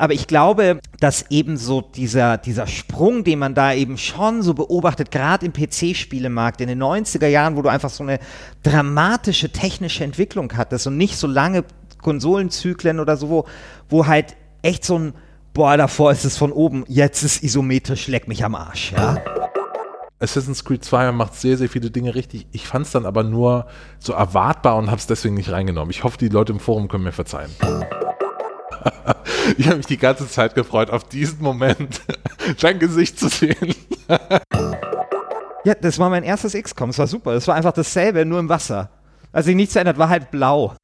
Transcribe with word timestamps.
Aber 0.00 0.14
ich 0.14 0.26
glaube, 0.26 0.80
dass 0.98 1.30
eben 1.30 1.58
so 1.58 1.82
dieser, 1.82 2.38
dieser 2.38 2.66
Sprung, 2.66 3.22
den 3.22 3.38
man 3.38 3.54
da 3.54 3.74
eben 3.74 3.98
schon 3.98 4.40
so 4.40 4.54
beobachtet, 4.54 5.10
gerade 5.10 5.44
im 5.44 5.52
PC-Spielemarkt 5.52 6.62
in 6.62 6.68
den 6.68 6.82
90er 6.82 7.26
Jahren, 7.26 7.54
wo 7.54 7.60
du 7.60 7.68
einfach 7.68 7.90
so 7.90 8.02
eine 8.02 8.18
dramatische 8.62 9.50
technische 9.50 10.02
Entwicklung 10.02 10.56
hattest 10.56 10.86
und 10.86 10.96
nicht 10.96 11.18
so 11.18 11.26
lange 11.26 11.64
Konsolenzyklen 12.00 12.98
oder 12.98 13.18
so, 13.18 13.28
wo, 13.28 13.44
wo 13.90 14.06
halt 14.06 14.36
echt 14.62 14.86
so 14.86 14.98
ein, 14.98 15.12
boah, 15.52 15.76
davor 15.76 16.12
ist 16.12 16.24
es 16.24 16.38
von 16.38 16.50
oben, 16.50 16.86
jetzt 16.88 17.22
ist 17.22 17.42
isometrisch, 17.42 18.08
leck 18.08 18.26
mich 18.26 18.42
am 18.42 18.54
Arsch, 18.54 18.92
ja. 18.92 19.18
Assassin's 20.18 20.64
Creed 20.64 20.82
2 20.82 21.12
macht 21.12 21.34
sehr, 21.34 21.58
sehr 21.58 21.68
viele 21.68 21.90
Dinge 21.90 22.14
richtig. 22.14 22.46
Ich 22.52 22.66
fand 22.66 22.86
es 22.86 22.92
dann 22.92 23.04
aber 23.04 23.22
nur 23.22 23.66
so 23.98 24.14
erwartbar 24.14 24.76
und 24.76 24.86
habe 24.86 24.98
es 24.98 25.06
deswegen 25.06 25.34
nicht 25.34 25.52
reingenommen. 25.52 25.90
Ich 25.90 26.04
hoffe, 26.04 26.16
die 26.16 26.28
Leute 26.28 26.54
im 26.54 26.60
Forum 26.60 26.88
können 26.88 27.04
mir 27.04 27.12
verzeihen. 27.12 27.50
ich 29.58 29.66
habe 29.66 29.78
mich 29.78 29.86
die 29.86 29.96
ganze 29.96 30.28
Zeit 30.28 30.54
gefreut, 30.54 30.90
auf 30.90 31.04
diesen 31.04 31.42
Moment 31.42 32.00
dein 32.60 32.78
Gesicht 32.78 33.18
zu 33.18 33.28
sehen. 33.28 33.74
ja, 35.64 35.74
das 35.74 35.98
war 35.98 36.10
mein 36.10 36.22
erstes 36.22 36.54
XCOM. 36.54 36.90
Es 36.90 36.98
war 36.98 37.06
super. 37.06 37.32
Es 37.32 37.46
war 37.48 37.54
einfach 37.54 37.72
dasselbe, 37.72 38.24
nur 38.24 38.38
im 38.38 38.48
Wasser. 38.48 38.90
Also 39.32 39.50
nichts 39.52 39.74
verändert, 39.74 39.98
war 39.98 40.08
halt 40.08 40.30
blau. 40.30 40.74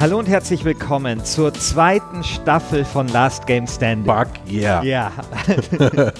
Hallo 0.00 0.20
und 0.20 0.28
herzlich 0.28 0.64
willkommen 0.64 1.24
zur 1.24 1.52
zweiten 1.52 2.22
Staffel 2.22 2.84
von 2.84 3.08
Last 3.08 3.48
Game 3.48 3.66
Standing. 3.66 4.04
Fuck 4.04 4.28
yeah. 4.48 4.80
Ja. 4.84 5.10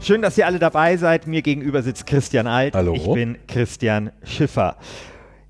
Schön, 0.00 0.20
dass 0.20 0.36
ihr 0.36 0.46
alle 0.46 0.58
dabei 0.58 0.96
seid. 0.96 1.28
Mir 1.28 1.40
gegenüber 1.40 1.80
sitzt 1.84 2.08
Christian 2.08 2.48
Alt. 2.48 2.74
Hallo. 2.74 2.94
Ich 2.94 3.04
bin 3.04 3.38
Christian 3.46 4.10
Schiffer. 4.24 4.78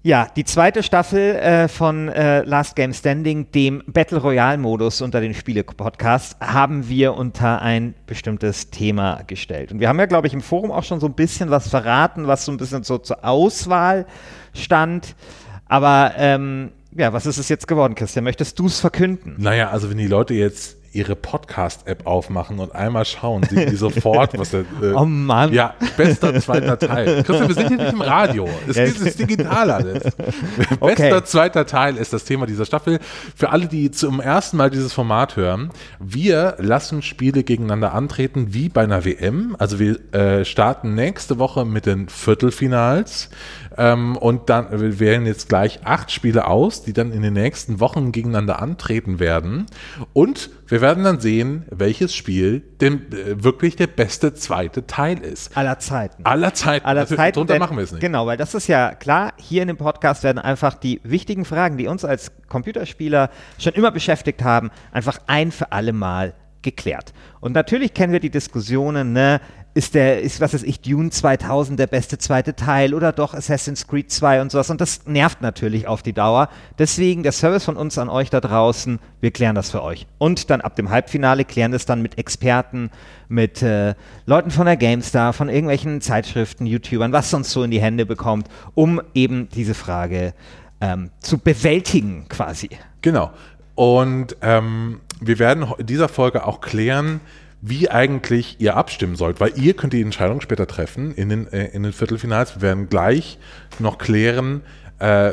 Ja, 0.02 0.26
die 0.36 0.44
zweite 0.44 0.82
Staffel 0.82 1.36
äh, 1.36 1.66
von 1.68 2.10
äh, 2.10 2.42
Last 2.42 2.76
Game 2.76 2.92
Standing, 2.92 3.50
dem 3.52 3.82
Battle 3.86 4.18
Royale 4.18 4.58
Modus 4.58 5.00
unter 5.00 5.22
den 5.22 5.32
Spiele-Podcasts, 5.32 6.36
haben 6.40 6.86
wir 6.90 7.14
unter 7.14 7.62
ein 7.62 7.94
bestimmtes 8.06 8.68
Thema 8.68 9.22
gestellt. 9.26 9.72
Und 9.72 9.80
wir 9.80 9.88
haben 9.88 9.98
ja, 9.98 10.04
glaube 10.04 10.26
ich, 10.26 10.34
im 10.34 10.42
Forum 10.42 10.70
auch 10.70 10.84
schon 10.84 11.00
so 11.00 11.06
ein 11.06 11.14
bisschen 11.14 11.48
was 11.48 11.70
verraten, 11.70 12.26
was 12.26 12.44
so 12.44 12.52
ein 12.52 12.58
bisschen 12.58 12.82
so 12.82 12.98
zur 12.98 13.24
Auswahl 13.24 14.04
stand. 14.52 15.16
Aber 15.66 16.12
ähm, 16.18 16.70
ja, 16.96 17.12
was 17.12 17.26
ist 17.26 17.38
es 17.38 17.48
jetzt 17.48 17.66
geworden, 17.66 17.94
Christian? 17.94 18.24
Möchtest 18.24 18.58
du 18.58 18.66
es 18.66 18.80
verkünden? 18.80 19.34
Naja, 19.38 19.70
also 19.70 19.90
wenn 19.90 19.98
die 19.98 20.06
Leute 20.06 20.34
jetzt 20.34 20.76
ihre 20.94 21.16
Podcast-App 21.16 22.06
aufmachen 22.06 22.60
und 22.60 22.72
einmal 22.72 23.04
schauen, 23.04 23.42
sehen 23.42 23.68
die 23.68 23.76
sofort, 23.76 24.38
was 24.38 24.50
der. 24.50 24.60
Äh, 24.80 24.92
oh 24.94 25.04
Mann. 25.04 25.52
Ja, 25.52 25.74
bester 25.96 26.40
zweiter 26.40 26.78
Teil. 26.78 27.24
Christian, 27.24 27.48
wir 27.48 27.54
sind 27.54 27.68
hier 27.68 27.76
nicht 27.78 27.92
im 27.92 28.00
Radio. 28.00 28.48
Es 28.68 28.76
ist, 28.76 29.00
ist 29.00 29.18
digital 29.18 29.70
alles. 29.70 30.04
Okay. 30.80 30.94
Bester 31.10 31.24
zweiter 31.24 31.66
Teil 31.66 31.96
ist 31.96 32.12
das 32.12 32.24
Thema 32.24 32.46
dieser 32.46 32.64
Staffel. 32.64 32.98
Für 33.34 33.50
alle, 33.50 33.66
die 33.66 33.90
zum 33.90 34.20
ersten 34.20 34.56
Mal 34.56 34.70
dieses 34.70 34.92
Format 34.92 35.36
hören, 35.36 35.70
wir 35.98 36.56
lassen 36.58 37.02
Spiele 37.02 37.42
gegeneinander 37.42 37.92
antreten 37.92 38.54
wie 38.54 38.68
bei 38.68 38.82
einer 38.82 39.04
WM. 39.04 39.56
Also 39.58 39.78
wir 39.78 39.98
äh, 40.14 40.44
starten 40.44 40.94
nächste 40.94 41.38
Woche 41.38 41.64
mit 41.64 41.86
den 41.86 42.08
Viertelfinals. 42.08 43.30
Ähm, 43.76 44.16
und 44.16 44.50
dann 44.50 44.70
wir 44.70 45.00
wählen 45.00 45.26
jetzt 45.26 45.48
gleich 45.48 45.80
acht 45.84 46.10
Spiele 46.10 46.46
aus, 46.46 46.82
die 46.82 46.92
dann 46.92 47.12
in 47.12 47.22
den 47.22 47.34
nächsten 47.34 47.80
Wochen 47.80 48.12
gegeneinander 48.12 48.60
antreten 48.62 49.18
werden. 49.18 49.66
Und 50.12 50.50
wir 50.66 50.80
werden 50.80 51.04
dann 51.04 51.20
sehen, 51.20 51.64
welches 51.70 52.14
Spiel 52.14 52.62
denn 52.80 53.12
äh, 53.12 53.42
wirklich 53.42 53.76
der 53.76 53.86
beste 53.86 54.34
zweite 54.34 54.86
Teil 54.86 55.18
ist. 55.18 55.56
Aller 55.56 55.78
Zeiten. 55.78 56.24
Aller 56.24 56.54
Zeiten. 56.54 56.86
Aller 56.86 57.06
Zeiten. 57.06 57.34
Darunter 57.34 57.58
machen 57.58 57.76
wir 57.76 57.84
es 57.84 57.92
nicht. 57.92 58.00
Genau, 58.00 58.26
weil 58.26 58.36
das 58.36 58.54
ist 58.54 58.66
ja 58.66 58.94
klar, 58.94 59.32
hier 59.36 59.62
in 59.62 59.68
dem 59.68 59.76
Podcast 59.76 60.24
werden 60.24 60.38
einfach 60.38 60.74
die 60.74 61.00
wichtigen 61.04 61.44
Fragen, 61.44 61.76
die 61.76 61.86
uns 61.86 62.04
als 62.04 62.32
Computerspieler 62.48 63.30
schon 63.58 63.72
immer 63.74 63.90
beschäftigt 63.90 64.42
haben, 64.42 64.70
einfach 64.92 65.18
ein 65.26 65.50
für 65.52 65.72
alle 65.72 65.92
Mal 65.92 66.34
geklärt. 66.62 67.12
Und 67.40 67.52
natürlich 67.52 67.94
kennen 67.94 68.12
wir 68.12 68.20
die 68.20 68.30
Diskussionen, 68.30 69.12
ne, 69.12 69.40
ist 69.74 69.94
der, 69.94 70.22
ist, 70.22 70.40
was 70.40 70.54
weiß 70.54 70.62
ich, 70.62 70.80
Dune 70.80 71.10
2000 71.10 71.78
der 71.78 71.88
beste 71.88 72.16
zweite 72.16 72.54
Teil 72.54 72.94
oder 72.94 73.12
doch 73.12 73.34
Assassin's 73.34 73.88
Creed 73.88 74.10
2 74.10 74.40
und 74.40 74.52
sowas. 74.52 74.70
Und 74.70 74.80
das 74.80 75.06
nervt 75.06 75.42
natürlich 75.42 75.88
auf 75.88 76.02
die 76.02 76.12
Dauer. 76.12 76.48
Deswegen 76.78 77.24
der 77.24 77.32
Service 77.32 77.64
von 77.64 77.76
uns 77.76 77.98
an 77.98 78.08
euch 78.08 78.30
da 78.30 78.40
draußen, 78.40 79.00
wir 79.20 79.32
klären 79.32 79.56
das 79.56 79.72
für 79.72 79.82
euch. 79.82 80.06
Und 80.18 80.48
dann 80.50 80.60
ab 80.60 80.76
dem 80.76 80.90
Halbfinale 80.90 81.44
klären 81.44 81.72
das 81.72 81.86
dann 81.86 82.02
mit 82.02 82.18
Experten, 82.18 82.90
mit 83.28 83.62
äh, 83.62 83.94
Leuten 84.26 84.52
von 84.52 84.66
der 84.66 84.76
GameStar, 84.76 85.32
von 85.32 85.48
irgendwelchen 85.48 86.00
Zeitschriften, 86.00 86.66
YouTubern, 86.66 87.12
was 87.12 87.34
uns 87.34 87.50
so 87.50 87.64
in 87.64 87.72
die 87.72 87.80
Hände 87.80 88.06
bekommt, 88.06 88.46
um 88.74 89.00
eben 89.12 89.48
diese 89.48 89.74
Frage 89.74 90.34
ähm, 90.80 91.10
zu 91.18 91.38
bewältigen 91.38 92.26
quasi. 92.28 92.70
Genau. 93.02 93.32
Und 93.74 94.36
ähm, 94.40 95.00
wir 95.20 95.40
werden 95.40 95.66
in 95.78 95.86
dieser 95.86 96.08
Folge 96.08 96.46
auch 96.46 96.60
klären, 96.60 97.20
wie 97.66 97.90
eigentlich 97.90 98.56
ihr 98.60 98.76
abstimmen 98.76 99.16
sollt, 99.16 99.40
weil 99.40 99.52
ihr 99.56 99.72
könnt 99.74 99.94
die 99.94 100.02
Entscheidung 100.02 100.42
später 100.42 100.66
treffen 100.66 101.14
in 101.14 101.30
den, 101.30 101.50
äh, 101.50 101.68
in 101.68 101.82
den 101.82 101.92
Viertelfinals. 101.94 102.56
Wir 102.56 102.62
werden 102.62 102.90
gleich 102.90 103.38
noch 103.78 103.96
klären, 103.96 104.62
äh, 104.98 105.32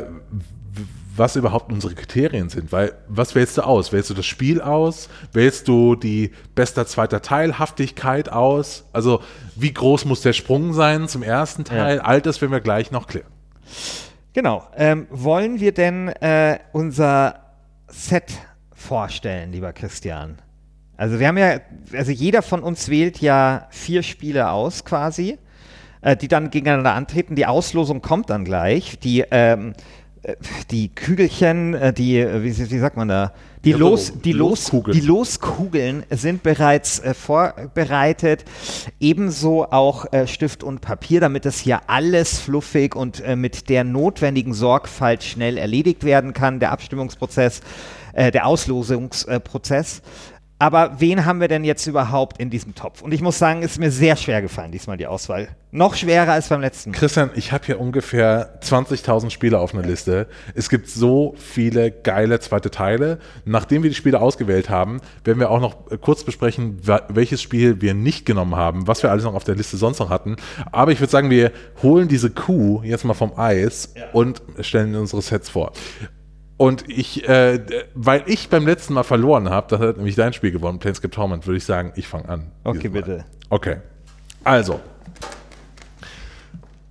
was 1.14 1.36
überhaupt 1.36 1.70
unsere 1.70 1.94
Kriterien 1.94 2.48
sind, 2.48 2.72
weil 2.72 2.94
was 3.06 3.34
wählst 3.34 3.58
du 3.58 3.62
aus? 3.62 3.92
Wählst 3.92 4.08
du 4.08 4.14
das 4.14 4.24
Spiel 4.24 4.62
aus? 4.62 5.10
Wählst 5.34 5.68
du 5.68 5.94
die 5.94 6.30
bester 6.54 6.86
zweiter 6.86 7.20
Teilhaftigkeit 7.20 8.30
aus? 8.30 8.86
Also 8.94 9.22
wie 9.54 9.74
groß 9.74 10.06
muss 10.06 10.22
der 10.22 10.32
Sprung 10.32 10.72
sein 10.72 11.08
zum 11.08 11.22
ersten 11.22 11.64
Teil? 11.64 11.96
Ja. 11.96 12.02
All 12.04 12.22
das 12.22 12.40
werden 12.40 12.52
wir 12.52 12.60
gleich 12.60 12.90
noch 12.92 13.08
klären. 13.08 13.28
Genau. 14.32 14.66
Ähm, 14.74 15.06
wollen 15.10 15.60
wir 15.60 15.72
denn 15.72 16.08
äh, 16.08 16.60
unser 16.72 17.40
Set 17.88 18.32
vorstellen, 18.74 19.52
lieber 19.52 19.74
Christian? 19.74 20.38
Also 21.02 21.18
wir 21.18 21.26
haben 21.26 21.36
ja, 21.36 21.58
also 21.94 22.12
jeder 22.12 22.42
von 22.42 22.62
uns 22.62 22.88
wählt 22.88 23.20
ja 23.20 23.66
vier 23.70 24.04
Spiele 24.04 24.52
aus 24.52 24.84
quasi, 24.84 25.36
äh, 26.00 26.16
die 26.16 26.28
dann 26.28 26.52
gegeneinander 26.52 26.94
antreten. 26.94 27.34
Die 27.34 27.44
Auslosung 27.44 28.02
kommt 28.02 28.30
dann 28.30 28.44
gleich. 28.44 29.00
Die, 29.00 29.24
ähm, 29.32 29.72
äh, 30.22 30.36
die 30.70 30.94
Kügelchen, 30.94 31.74
äh, 31.74 31.92
die, 31.92 32.20
äh, 32.20 32.44
wie, 32.44 32.56
wie, 32.56 32.78
sagt 32.78 32.96
man 32.96 33.08
da? 33.08 33.32
Die, 33.64 33.72
Los, 33.72 34.12
die, 34.24 34.30
Loskugeln. 34.30 34.96
die 34.96 35.04
Loskugeln 35.04 36.04
sind 36.10 36.44
bereits 36.44 37.00
äh, 37.00 37.14
vorbereitet. 37.14 38.44
Ebenso 39.00 39.64
auch 39.64 40.12
äh, 40.12 40.28
Stift 40.28 40.62
und 40.62 40.82
Papier, 40.82 41.18
damit 41.18 41.46
das 41.46 41.58
hier 41.58 41.80
alles 41.88 42.38
fluffig 42.38 42.94
und 42.94 43.26
mit 43.36 43.68
der 43.68 43.82
notwendigen 43.82 44.54
Sorgfalt 44.54 45.24
schnell 45.24 45.58
erledigt 45.58 46.04
werden 46.04 46.32
kann, 46.32 46.60
der 46.60 46.70
Abstimmungsprozess, 46.70 47.60
der 48.14 48.46
Auslosungsprozess. 48.46 50.02
Aber 50.62 50.92
wen 51.00 51.24
haben 51.24 51.40
wir 51.40 51.48
denn 51.48 51.64
jetzt 51.64 51.88
überhaupt 51.88 52.38
in 52.38 52.48
diesem 52.48 52.76
Topf? 52.76 53.02
Und 53.02 53.12
ich 53.12 53.20
muss 53.20 53.36
sagen, 53.36 53.64
es 53.64 53.72
ist 53.72 53.78
mir 53.80 53.90
sehr 53.90 54.14
schwer 54.14 54.40
gefallen, 54.40 54.70
diesmal 54.70 54.96
die 54.96 55.08
Auswahl. 55.08 55.48
Noch 55.72 55.96
schwerer 55.96 56.30
als 56.30 56.50
beim 56.50 56.60
letzten 56.60 56.90
Mal. 56.90 56.98
Christian, 56.98 57.30
ich 57.34 57.50
habe 57.50 57.66
hier 57.66 57.80
ungefähr 57.80 58.60
20.000 58.62 59.30
Spiele 59.30 59.58
auf 59.58 59.74
einer 59.74 59.82
Liste. 59.82 60.28
Es 60.54 60.68
gibt 60.68 60.88
so 60.88 61.34
viele 61.36 61.90
geile 61.90 62.38
zweite 62.38 62.70
Teile. 62.70 63.18
Nachdem 63.44 63.82
wir 63.82 63.90
die 63.90 63.96
Spiele 63.96 64.20
ausgewählt 64.20 64.70
haben, 64.70 65.00
werden 65.24 65.40
wir 65.40 65.50
auch 65.50 65.60
noch 65.60 65.98
kurz 66.00 66.22
besprechen, 66.22 66.78
welches 67.08 67.42
Spiel 67.42 67.80
wir 67.80 67.94
nicht 67.94 68.24
genommen 68.24 68.54
haben, 68.54 68.86
was 68.86 69.02
wir 69.02 69.10
alles 69.10 69.24
noch 69.24 69.34
auf 69.34 69.42
der 69.42 69.56
Liste 69.56 69.76
sonst 69.76 69.98
noch 69.98 70.10
hatten. 70.10 70.36
Aber 70.70 70.92
ich 70.92 71.00
würde 71.00 71.10
sagen, 71.10 71.28
wir 71.28 71.50
holen 71.82 72.06
diese 72.06 72.30
Kuh 72.30 72.82
jetzt 72.84 73.04
mal 73.04 73.14
vom 73.14 73.36
Eis 73.36 73.94
ja. 73.96 74.04
und 74.12 74.42
stellen 74.60 74.94
unsere 74.94 75.22
Sets 75.22 75.48
vor. 75.48 75.72
Und 76.56 76.88
ich, 76.88 77.28
äh, 77.28 77.60
weil 77.94 78.22
ich 78.26 78.48
beim 78.48 78.66
letzten 78.66 78.94
Mal 78.94 79.02
verloren 79.02 79.50
habe, 79.50 79.66
das 79.70 79.80
hat 79.80 79.96
nämlich 79.96 80.14
dein 80.14 80.32
Spiel 80.32 80.52
gewonnen, 80.52 80.78
Planescape 80.78 81.12
Torment, 81.12 81.46
würde 81.46 81.58
ich 81.58 81.64
sagen, 81.64 81.92
ich 81.96 82.06
fange 82.06 82.28
an. 82.28 82.52
Okay, 82.64 82.88
bitte. 82.88 83.24
Okay. 83.48 83.78
Also, 84.44 84.80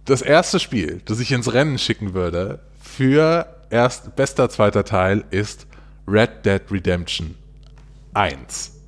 das 0.06 0.22
erste 0.22 0.60
Spiel, 0.60 1.02
das 1.06 1.20
ich 1.20 1.32
ins 1.32 1.54
Rennen 1.54 1.78
schicken 1.78 2.14
würde 2.14 2.60
für 2.82 3.46
erst 3.70 4.16
bester 4.16 4.50
zweiter 4.50 4.84
Teil 4.84 5.24
ist 5.32 5.68
Red 6.08 6.46
Dead 6.46 6.62
Redemption 6.70 7.36
1. 8.14 8.81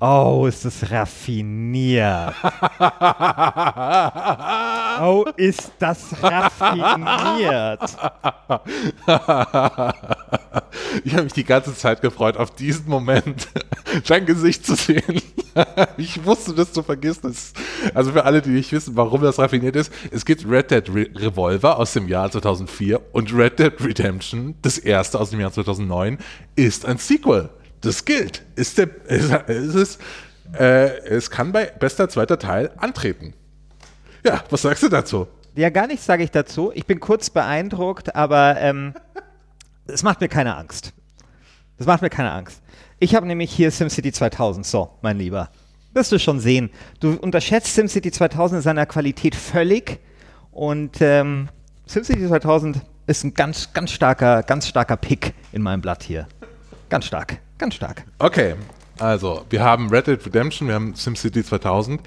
Oh, 0.00 0.46
ist 0.46 0.64
das 0.64 0.92
raffiniert. 0.92 2.32
oh, 5.00 5.24
ist 5.36 5.72
das 5.80 6.22
raffiniert. 6.22 7.80
ich 11.02 11.14
habe 11.14 11.24
mich 11.24 11.32
die 11.32 11.42
ganze 11.42 11.74
Zeit 11.74 12.00
gefreut, 12.00 12.36
auf 12.36 12.52
diesen 12.52 12.88
Moment 12.88 13.48
dein 14.06 14.24
Gesicht 14.24 14.64
zu 14.64 14.76
sehen. 14.76 15.20
ich 15.96 16.24
wusste, 16.24 16.54
dass 16.54 16.70
du 16.70 16.82
vergisst 16.82 17.24
es. 17.24 17.52
Also 17.92 18.12
für 18.12 18.24
alle, 18.24 18.40
die 18.40 18.50
nicht 18.50 18.70
wissen, 18.70 18.94
warum 18.94 19.22
das 19.22 19.40
raffiniert 19.40 19.74
ist, 19.74 19.92
es 20.12 20.24
gibt 20.24 20.48
Red 20.48 20.70
Dead 20.70 20.88
Re 20.88 21.08
Revolver 21.16 21.76
aus 21.76 21.94
dem 21.94 22.06
Jahr 22.06 22.30
2004 22.30 23.00
und 23.12 23.34
Red 23.34 23.58
Dead 23.58 23.72
Redemption, 23.80 24.54
das 24.62 24.78
erste 24.78 25.18
aus 25.18 25.30
dem 25.30 25.40
Jahr 25.40 25.52
2009, 25.52 26.18
ist 26.54 26.86
ein 26.86 26.98
Sequel 26.98 27.50
das 27.80 28.04
gilt. 28.04 28.42
Ist 28.56 28.78
der, 28.78 28.88
ist, 29.06 29.32
ist 29.48 29.74
es, 29.74 29.98
äh, 30.58 30.98
es 31.06 31.30
kann 31.30 31.52
bei 31.52 31.66
bester 31.66 32.08
zweiter 32.08 32.38
Teil 32.38 32.70
antreten. 32.76 33.34
Ja, 34.24 34.42
was 34.50 34.62
sagst 34.62 34.82
du 34.82 34.88
dazu? 34.88 35.28
Ja, 35.54 35.70
gar 35.70 35.86
nichts 35.86 36.06
sage 36.06 36.22
ich 36.22 36.30
dazu. 36.30 36.70
Ich 36.74 36.86
bin 36.86 37.00
kurz 37.00 37.30
beeindruckt, 37.30 38.14
aber 38.14 38.60
ähm, 38.60 38.94
es 39.86 40.02
macht 40.02 40.20
mir 40.20 40.28
keine 40.28 40.56
Angst. 40.56 40.92
Das 41.78 41.86
macht 41.86 42.02
mir 42.02 42.10
keine 42.10 42.32
Angst. 42.32 42.62
Ich 42.98 43.14
habe 43.14 43.26
nämlich 43.26 43.52
hier 43.52 43.70
SimCity 43.70 44.12
2000. 44.12 44.66
So, 44.66 44.90
mein 45.02 45.18
Lieber. 45.18 45.50
Wirst 45.94 46.12
du 46.12 46.18
schon 46.18 46.40
sehen. 46.40 46.70
Du 47.00 47.14
unterschätzt 47.14 47.74
SimCity 47.74 48.10
2000 48.10 48.58
in 48.58 48.62
seiner 48.62 48.86
Qualität 48.86 49.34
völlig. 49.34 50.00
Und 50.50 51.00
ähm, 51.00 51.48
SimCity 51.86 52.26
2000 52.26 52.80
ist 53.06 53.24
ein 53.24 53.34
ganz, 53.34 53.72
ganz 53.72 53.92
starker, 53.92 54.42
ganz 54.42 54.68
starker 54.68 54.96
Pick 54.96 55.34
in 55.52 55.62
meinem 55.62 55.80
Blatt 55.80 56.02
hier. 56.02 56.26
Ganz 56.88 57.06
stark, 57.06 57.40
ganz 57.58 57.74
stark. 57.74 58.04
Okay, 58.18 58.54
also 58.98 59.44
wir 59.50 59.62
haben 59.62 59.90
Red 59.90 60.06
Dead 60.06 60.24
Redemption, 60.26 60.68
wir 60.68 60.74
haben 60.74 60.94
SimCity 60.94 61.44
2000. 61.44 62.00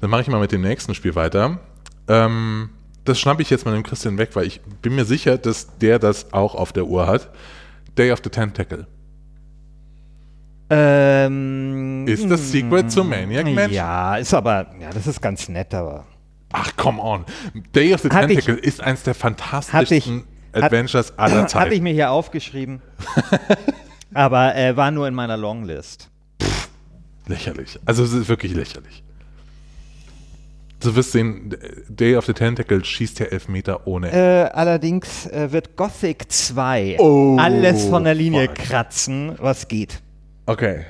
Dann 0.00 0.10
mache 0.10 0.22
ich 0.22 0.28
mal 0.28 0.40
mit 0.40 0.52
dem 0.52 0.60
nächsten 0.62 0.94
Spiel 0.94 1.14
weiter. 1.14 1.58
Ähm, 2.08 2.70
das 3.04 3.18
schnappe 3.18 3.42
ich 3.42 3.50
jetzt 3.50 3.64
mal 3.64 3.72
dem 3.74 3.82
Christian 3.82 4.18
weg, 4.18 4.30
weil 4.34 4.46
ich 4.46 4.60
bin 4.82 4.94
mir 4.94 5.04
sicher, 5.04 5.38
dass 5.38 5.76
der 5.78 5.98
das 5.98 6.32
auch 6.32 6.54
auf 6.54 6.72
der 6.72 6.84
Uhr 6.86 7.06
hat. 7.06 7.30
Day 7.96 8.12
of 8.12 8.20
the 8.22 8.30
Tentacle. 8.30 8.86
Ähm, 10.70 12.06
ist 12.06 12.30
das 12.30 12.50
Sequel 12.52 12.86
zu 12.88 13.02
Maniac 13.02 13.44
Mansion? 13.46 13.72
Ja, 13.72 14.16
ist 14.16 14.34
aber, 14.34 14.66
ja, 14.78 14.90
das 14.92 15.06
ist 15.06 15.20
ganz 15.22 15.48
nett, 15.48 15.72
aber. 15.72 16.04
Ach, 16.52 16.76
come 16.76 17.00
on. 17.00 17.24
Day 17.74 17.94
of 17.94 18.00
the 18.02 18.10
Hatte 18.10 18.28
Tentacle 18.28 18.58
ich- 18.58 18.64
ist 18.64 18.80
eins 18.82 19.02
der 19.02 19.14
fantastischsten 19.14 20.24
hat- 20.52 20.64
Adventures 20.64 21.18
aller 21.18 21.34
Hatte 21.42 21.46
ich 21.46 21.52
Zeiten. 21.52 21.82
mir 21.82 21.92
hier 21.94 22.10
aufgeschrieben. 22.10 22.82
aber 24.18 24.56
äh, 24.56 24.76
war 24.76 24.90
nur 24.90 25.06
in 25.06 25.14
meiner 25.14 25.36
Longlist. 25.36 26.10
Lächerlich. 27.26 27.78
Also 27.84 28.02
es 28.02 28.12
ist 28.12 28.28
wirklich 28.28 28.52
lächerlich. 28.52 29.04
Du 30.80 30.94
wirst 30.96 31.12
sehen, 31.12 31.56
Day 31.88 32.16
of 32.16 32.24
the 32.26 32.32
Tentacle 32.32 32.84
schießt 32.84 33.18
ja 33.20 33.26
Elfmeter 33.26 33.86
ohne 33.86 34.10
Äh, 34.12 34.50
allerdings 34.50 35.26
äh, 35.26 35.50
wird 35.52 35.76
Gothic 35.76 36.30
2 36.32 36.96
Oh, 36.98 37.36
alles 37.38 37.84
von 37.86 38.04
der 38.04 38.14
Linie 38.14 38.46
fuck. 38.46 38.54
kratzen, 38.56 39.34
was 39.38 39.68
geht. 39.68 40.00
Okay. 40.46 40.84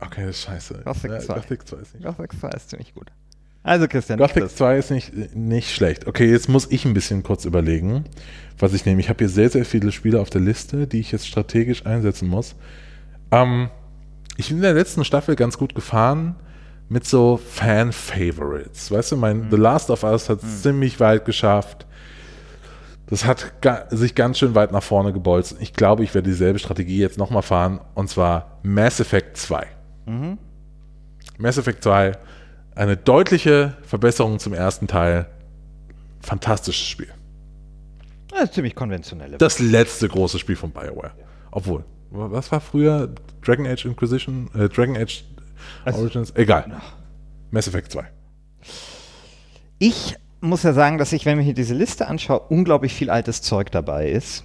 Okay, 0.00 0.26
das 0.26 0.36
ist 0.36 0.42
scheiße. 0.44 0.82
Gothic 0.84 1.10
Ja, 1.10 1.18
2. 1.20 1.34
Gothic 1.34 1.68
2 1.68 1.76
ist 1.78 1.94
nicht 1.94 2.04
Gothic 2.06 2.32
2 2.40 2.48
ist 2.50 2.70
ziemlich 2.70 2.94
gut. 2.94 3.10
Also 3.62 3.86
Christian, 3.88 4.18
Gothic 4.18 4.44
Chris. 4.44 4.56
2 4.56 4.78
ist 4.78 4.90
nicht, 4.90 5.36
nicht 5.36 5.74
schlecht. 5.74 6.06
Okay, 6.06 6.30
jetzt 6.30 6.48
muss 6.48 6.70
ich 6.70 6.84
ein 6.84 6.94
bisschen 6.94 7.22
kurz 7.22 7.44
überlegen, 7.44 8.04
was 8.58 8.72
ich 8.72 8.86
nehme. 8.86 9.00
Ich 9.00 9.08
habe 9.08 9.18
hier 9.18 9.28
sehr, 9.28 9.50
sehr 9.50 9.64
viele 9.64 9.92
Spiele 9.92 10.20
auf 10.20 10.30
der 10.30 10.40
Liste, 10.40 10.86
die 10.86 11.00
ich 11.00 11.12
jetzt 11.12 11.26
strategisch 11.26 11.84
einsetzen 11.84 12.28
muss. 12.28 12.54
Ähm, 13.30 13.68
ich 14.36 14.48
bin 14.48 14.58
in 14.58 14.62
der 14.62 14.74
letzten 14.74 15.04
Staffel 15.04 15.36
ganz 15.36 15.58
gut 15.58 15.74
gefahren 15.74 16.36
mit 16.88 17.04
so 17.04 17.36
Fan-Favorites. 17.36 18.90
Weißt 18.90 19.12
du, 19.12 19.16
mein 19.16 19.50
The 19.50 19.56
Last 19.56 19.90
of 19.90 20.04
Us 20.04 20.28
hat 20.28 20.42
es 20.42 20.62
ziemlich 20.62 21.00
weit 21.00 21.24
geschafft. 21.24 21.86
Das 23.06 23.24
hat 23.24 23.62
ga 23.62 23.86
sich 23.90 24.14
ganz 24.14 24.38
schön 24.38 24.54
weit 24.54 24.70
nach 24.70 24.82
vorne 24.82 25.12
gebolzt. 25.12 25.56
Ich 25.60 25.72
glaube, 25.72 26.04
ich 26.04 26.14
werde 26.14 26.28
dieselbe 26.28 26.58
Strategie 26.58 26.98
jetzt 26.98 27.18
nochmal 27.18 27.42
fahren, 27.42 27.80
und 27.94 28.08
zwar 28.08 28.58
Mass 28.62 29.00
Effect 29.00 29.36
2. 29.36 29.66
Mass 31.38 31.58
Effect 31.58 31.82
2, 31.82 32.12
eine 32.78 32.96
deutliche 32.96 33.76
Verbesserung 33.82 34.38
zum 34.38 34.54
ersten 34.54 34.86
Teil. 34.86 35.26
Fantastisches 36.20 36.86
Spiel. 36.86 37.08
Das 38.30 38.44
ist 38.44 38.54
ziemlich 38.54 38.74
konventionelle. 38.74 39.36
Das 39.38 39.58
letzte 39.58 40.08
große 40.08 40.38
Spiel 40.38 40.56
von 40.56 40.70
BioWare. 40.70 41.12
Obwohl, 41.50 41.84
was 42.10 42.52
war 42.52 42.60
früher 42.60 43.12
Dragon 43.42 43.66
Age 43.66 43.84
Inquisition, 43.86 44.48
äh, 44.54 44.68
Dragon 44.68 44.96
Age 44.96 45.24
Also- 45.84 46.00
Origins? 46.02 46.32
Egal. 46.36 46.80
Mass 47.50 47.66
Effect 47.66 47.90
2. 47.90 48.04
Ich 49.78 50.14
muss 50.40 50.62
ja 50.62 50.72
sagen, 50.72 50.98
dass 50.98 51.12
ich, 51.12 51.26
wenn 51.26 51.40
ich 51.40 51.46
mir 51.46 51.54
diese 51.54 51.74
Liste 51.74 52.06
anschaue, 52.06 52.40
unglaublich 52.48 52.94
viel 52.94 53.10
altes 53.10 53.42
Zeug 53.42 53.72
dabei 53.72 54.08
ist. 54.10 54.44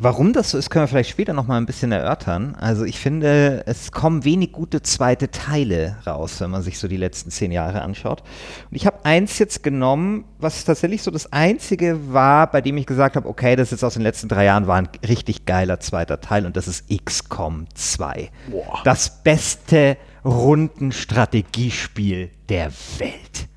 Warum 0.00 0.32
das 0.32 0.50
so 0.50 0.58
ist, 0.58 0.70
können 0.70 0.84
wir 0.84 0.88
vielleicht 0.88 1.10
später 1.10 1.32
noch 1.32 1.48
mal 1.48 1.56
ein 1.56 1.66
bisschen 1.66 1.90
erörtern. 1.90 2.54
Also 2.54 2.84
ich 2.84 3.00
finde, 3.00 3.64
es 3.66 3.90
kommen 3.90 4.24
wenig 4.24 4.52
gute 4.52 4.80
zweite 4.80 5.32
Teile 5.32 5.96
raus, 6.06 6.40
wenn 6.40 6.50
man 6.50 6.62
sich 6.62 6.78
so 6.78 6.86
die 6.86 6.96
letzten 6.96 7.32
zehn 7.32 7.50
Jahre 7.50 7.82
anschaut. 7.82 8.22
Und 8.70 8.76
ich 8.76 8.86
habe 8.86 9.04
eins 9.04 9.40
jetzt 9.40 9.64
genommen, 9.64 10.24
was 10.38 10.64
tatsächlich 10.64 11.02
so 11.02 11.10
das 11.10 11.32
einzige 11.32 12.12
war, 12.12 12.48
bei 12.48 12.60
dem 12.60 12.76
ich 12.76 12.86
gesagt 12.86 13.16
habe, 13.16 13.28
okay, 13.28 13.56
das 13.56 13.72
ist 13.72 13.82
aus 13.82 13.94
den 13.94 14.02
letzten 14.02 14.28
drei 14.28 14.44
Jahren 14.44 14.68
war 14.68 14.76
ein 14.76 14.88
richtig 15.06 15.46
geiler 15.46 15.80
zweiter 15.80 16.20
Teil 16.20 16.46
und 16.46 16.56
das 16.56 16.68
ist 16.68 16.84
XCOM 16.88 17.66
2. 17.74 18.30
Boah. 18.52 18.80
Das 18.84 19.24
beste 19.24 19.96
Rundenstrategiespiel 20.24 22.30
der 22.48 22.70
Welt. 22.98 23.48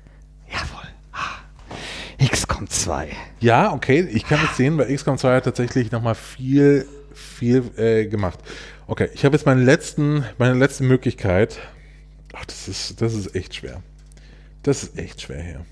Jawohl. 0.48 0.81
XCOM 2.26 2.68
2. 2.68 3.08
Ja, 3.40 3.72
okay, 3.72 4.00
ich 4.00 4.24
kann 4.24 4.38
es 4.44 4.56
sehen, 4.56 4.78
weil 4.78 4.94
XCOM 4.94 5.18
2 5.18 5.36
hat 5.36 5.44
tatsächlich 5.44 5.90
nochmal 5.90 6.14
viel, 6.14 6.86
viel 7.12 7.64
äh, 7.76 8.06
gemacht. 8.06 8.38
Okay, 8.86 9.08
ich 9.14 9.24
habe 9.24 9.36
jetzt 9.36 9.46
meinen 9.46 9.64
letzten, 9.64 10.24
meine 10.38 10.54
letzte 10.54 10.84
Möglichkeit. 10.84 11.58
Ach, 12.32 12.44
das 12.44 12.68
ist, 12.68 13.00
das 13.00 13.14
ist 13.14 13.34
echt 13.34 13.54
schwer. 13.54 13.82
Das 14.62 14.82
ist 14.82 14.98
echt 14.98 15.22
schwer 15.22 15.42
hier. 15.42 15.66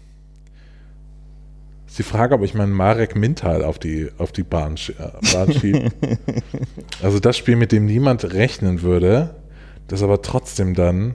Ist 1.87 1.99
die 1.99 2.05
Frage, 2.05 2.35
ob 2.35 2.43
ich 2.43 2.55
meinen 2.55 2.73
Marek 2.73 3.17
Mintal 3.17 3.65
auf 3.65 3.79
die, 3.79 4.11
auf 4.19 4.33
die 4.33 4.43
Bahn, 4.43 4.77
äh, 4.77 5.33
Bahn 5.33 5.53
schiebe. 5.53 5.91
also 7.03 7.19
das 7.19 7.37
Spiel, 7.37 7.57
mit 7.57 7.73
dem 7.73 7.87
niemand 7.87 8.33
rechnen 8.33 8.83
würde, 8.83 9.35
das 9.89 10.03
aber 10.03 10.23
trotzdem 10.23 10.75
dann. 10.75 11.15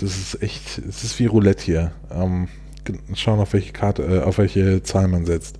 Das 0.00 0.16
ist 0.16 0.42
echt, 0.42 0.78
es 0.78 1.04
ist 1.04 1.18
wie 1.18 1.26
Roulette 1.26 1.62
hier. 1.62 1.92
Ähm, 2.10 2.48
schauen, 3.14 3.38
auf 3.38 3.52
welche 3.52 3.72
Karte, 3.72 4.02
äh, 4.02 4.22
auf 4.22 4.38
welche 4.38 4.82
Zahl 4.82 5.08
man 5.08 5.26
setzt. 5.26 5.58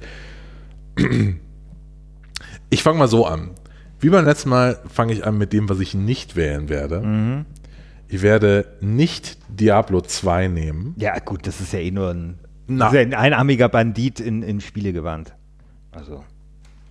Ich 2.72 2.84
fange 2.84 3.00
mal 3.00 3.08
so 3.08 3.26
an. 3.26 3.50
Wie 3.98 4.10
beim 4.10 4.24
letzten 4.24 4.48
Mal 4.48 4.78
fange 4.88 5.12
ich 5.12 5.26
an 5.26 5.36
mit 5.36 5.52
dem, 5.52 5.68
was 5.68 5.80
ich 5.80 5.92
nicht 5.92 6.36
wählen 6.36 6.68
werde. 6.68 7.44
Ich 8.06 8.22
werde 8.22 8.64
nicht 8.80 9.38
Diablo 9.48 10.00
2 10.00 10.46
nehmen. 10.46 10.94
Ja, 10.96 11.18
gut, 11.18 11.48
das 11.48 11.60
ist 11.60 11.72
ja 11.72 11.80
eh 11.80 11.90
nur 11.90 12.10
ein, 12.10 12.38
Na. 12.68 12.92
ja 12.94 13.00
ein 13.00 13.12
einarmiger 13.12 13.68
Bandit 13.68 14.20
in, 14.20 14.44
in 14.44 14.60
Spiele 14.60 14.92
gewandt. 14.92 15.34
Also. 15.90 16.24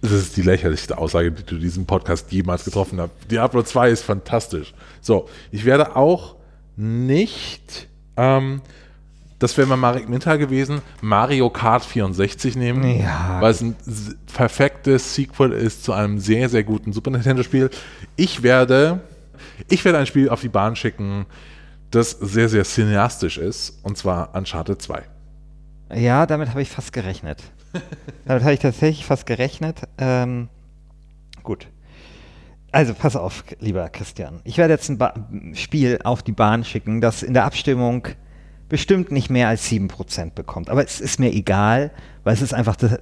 Das 0.02 0.12
ist 0.12 0.36
die 0.36 0.42
lächerlichste 0.42 0.98
Aussage, 0.98 1.31
die 1.31 1.44
du 1.44 1.56
in 1.56 1.62
diesem 1.62 1.86
Podcast 1.86 2.30
jemals 2.31 2.66
getroffen 2.66 3.00
hast. 3.00 3.12
Diablo 3.31 3.63
2 3.63 3.90
ist 3.90 4.04
fantastisch. 4.04 4.74
So, 5.00 5.30
ich 5.52 5.64
werde 5.64 5.95
auch 5.95 6.35
nicht, 6.80 7.90
ähm, 8.16 8.62
das 9.38 9.57
wäre 9.57 9.68
mal 9.68 9.76
Marek 9.76 10.07
Minter 10.07 10.38
gewesen, 10.38 10.81
Mario 11.02 11.50
Kart 11.50 11.83
64 11.83 12.56
nehmen, 12.56 13.00
Ja. 13.02 13.38
weil 13.42 13.52
es 13.52 13.62
ein 13.62 13.76
perfektes 14.33 15.14
Sequel 15.14 15.52
ist 15.52 15.83
zu 15.83 15.92
einem 15.94 16.19
sehr, 16.19 16.48
sehr 16.50 16.64
guten 16.64 16.94
Super 16.94 17.12
Nintendo-Spiel. 17.12 17.69
Ich 18.16 18.44
werde, 18.44 19.02
ich 19.68 19.83
werde 19.83 19.98
ein 19.98 20.06
Spiel 20.06 20.30
auf 20.30 20.42
die 20.42 20.50
Bahn 20.50 20.76
schicken, 20.76 21.26
das 21.92 22.12
sehr, 22.12 22.48
sehr 22.50 22.64
cineastisch 22.64 23.38
ist, 23.38 23.80
und 23.83 23.98
zwar 23.98 24.33
Uncharted 24.36 24.81
2. 24.81 25.04
Ja, 25.95 26.26
damit 26.26 26.50
habe 26.50 26.62
ich 26.62 26.69
fast 26.69 26.94
gerechnet. 26.94 27.42
damit 28.26 28.44
habe 28.44 28.54
ich 28.54 28.59
tatsächlich 28.59 29.06
fast 29.06 29.26
gerechnet. 29.26 29.81
Ähm, 29.98 30.48
gut. 31.44 31.68
Also, 32.71 32.94
pass 32.94 33.16
auf, 33.16 33.44
lieber 33.59 33.90
Christian. 33.90 34.42
Ich 34.44 34.57
werde 34.57 34.73
jetzt 34.73 34.90
ein 34.90 34.97
ba 34.97 35.14
Spiel 35.54 35.99
auf 36.04 36.21
die 36.21 36.31
Bahn 36.31 36.64
schicken, 36.64 37.02
das 37.02 37.23
in 37.23 37.33
der 37.33 37.45
Abstimmung 37.45 38.07
bestimmt 38.68 39.11
nicht 39.11 39.30
mehr 39.30 39.47
als 39.47 39.68
7% 39.69 40.31
bekommt. 40.33 40.69
Aber 40.69 40.83
es 40.83 41.02
ist 41.02 41.19
mir 41.19 41.33
egal, 41.33 41.92
weil 42.23 42.33
es 42.33 42.42
ist 42.42 42.54
einfach 42.54 42.76
der, 42.76 43.02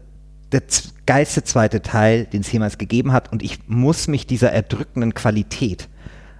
der 0.54 0.64
geilste 1.06 1.44
zweite 1.44 1.82
Teil, 1.82 2.26
den 2.26 2.42
es 2.42 2.52
jemals 2.52 2.78
gegeben 2.78 3.12
hat. 3.12 3.32
Und 3.32 3.44
ich 3.44 3.68
muss 3.68 4.08
mich 4.08 4.26
dieser 4.26 4.52
erdrückenden 4.52 5.14
Qualität 5.14 5.90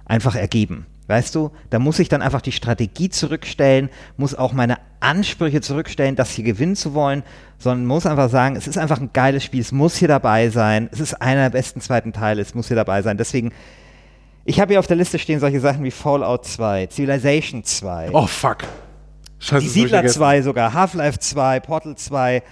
einfach 0.06 0.34
ergeben. 0.34 0.86
Weißt 1.08 1.34
du, 1.34 1.50
da 1.70 1.78
muss 1.78 1.98
ich 1.98 2.10
dann 2.10 2.20
einfach 2.20 2.42
die 2.42 2.52
Strategie 2.52 3.08
zurückstellen, 3.08 3.88
muss 4.18 4.34
auch 4.34 4.52
meine 4.52 4.76
Ansprüche 5.00 5.62
zurückstellen, 5.62 6.16
das 6.16 6.32
hier 6.32 6.44
gewinnen 6.44 6.76
zu 6.76 6.92
wollen, 6.92 7.22
sondern 7.58 7.86
muss 7.86 8.04
einfach 8.04 8.28
sagen, 8.28 8.56
es 8.56 8.68
ist 8.68 8.76
einfach 8.76 9.00
ein 9.00 9.10
geiles 9.14 9.42
Spiel, 9.42 9.62
es 9.62 9.72
muss 9.72 9.96
hier 9.96 10.08
dabei 10.08 10.50
sein, 10.50 10.90
es 10.92 11.00
ist 11.00 11.14
einer 11.14 11.44
der 11.44 11.58
besten 11.58 11.80
zweiten 11.80 12.12
Teile, 12.12 12.42
es 12.42 12.54
muss 12.54 12.68
hier 12.68 12.76
dabei 12.76 13.00
sein. 13.00 13.16
Deswegen, 13.16 13.52
ich 14.44 14.60
habe 14.60 14.74
hier 14.74 14.80
auf 14.80 14.86
der 14.86 14.96
Liste 14.96 15.18
stehen 15.18 15.40
solche 15.40 15.60
Sachen 15.60 15.82
wie 15.82 15.90
Fallout 15.90 16.44
2, 16.44 16.88
Civilization 16.88 17.64
2, 17.64 18.10
Oh, 18.12 18.26
fuck. 18.26 18.58
Scheiße, 19.38 19.62
die 19.62 19.68
Siedler 19.68 19.98
vergessen. 19.98 20.18
2 20.18 20.42
sogar, 20.42 20.74
Half-Life 20.74 21.18
2, 21.20 21.60
Portal 21.60 21.96
2, 21.96 22.42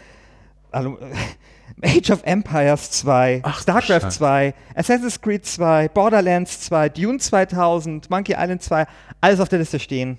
also, 0.70 0.98
Age 1.82 2.10
of 2.10 2.22
Empires 2.24 2.90
2, 2.90 3.40
Ach, 3.44 3.60
StarCraft 3.60 4.02
Scheiße. 4.02 4.18
2, 4.18 4.54
Assassin's 4.74 5.20
Creed 5.20 5.44
2, 5.44 5.88
Borderlands 5.88 6.60
2, 6.60 6.88
Dune 6.88 7.18
2000, 7.18 8.08
Monkey 8.10 8.34
Island 8.38 8.62
2, 8.62 8.86
alles 9.20 9.40
auf 9.40 9.48
der 9.48 9.58
Liste 9.58 9.78
stehen. 9.78 10.18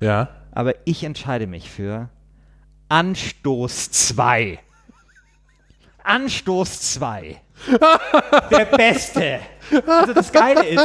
Ja. 0.00 0.28
Aber 0.52 0.74
ich 0.84 1.02
entscheide 1.02 1.46
mich 1.46 1.70
für 1.70 2.08
Anstoß 2.88 3.90
2. 3.90 4.58
Anstoß 6.04 6.80
2. 6.94 7.40
Der 8.50 8.64
Beste. 8.66 9.40
Also 9.86 10.12
das 10.12 10.32
Geile 10.32 10.66
ist, 10.66 10.82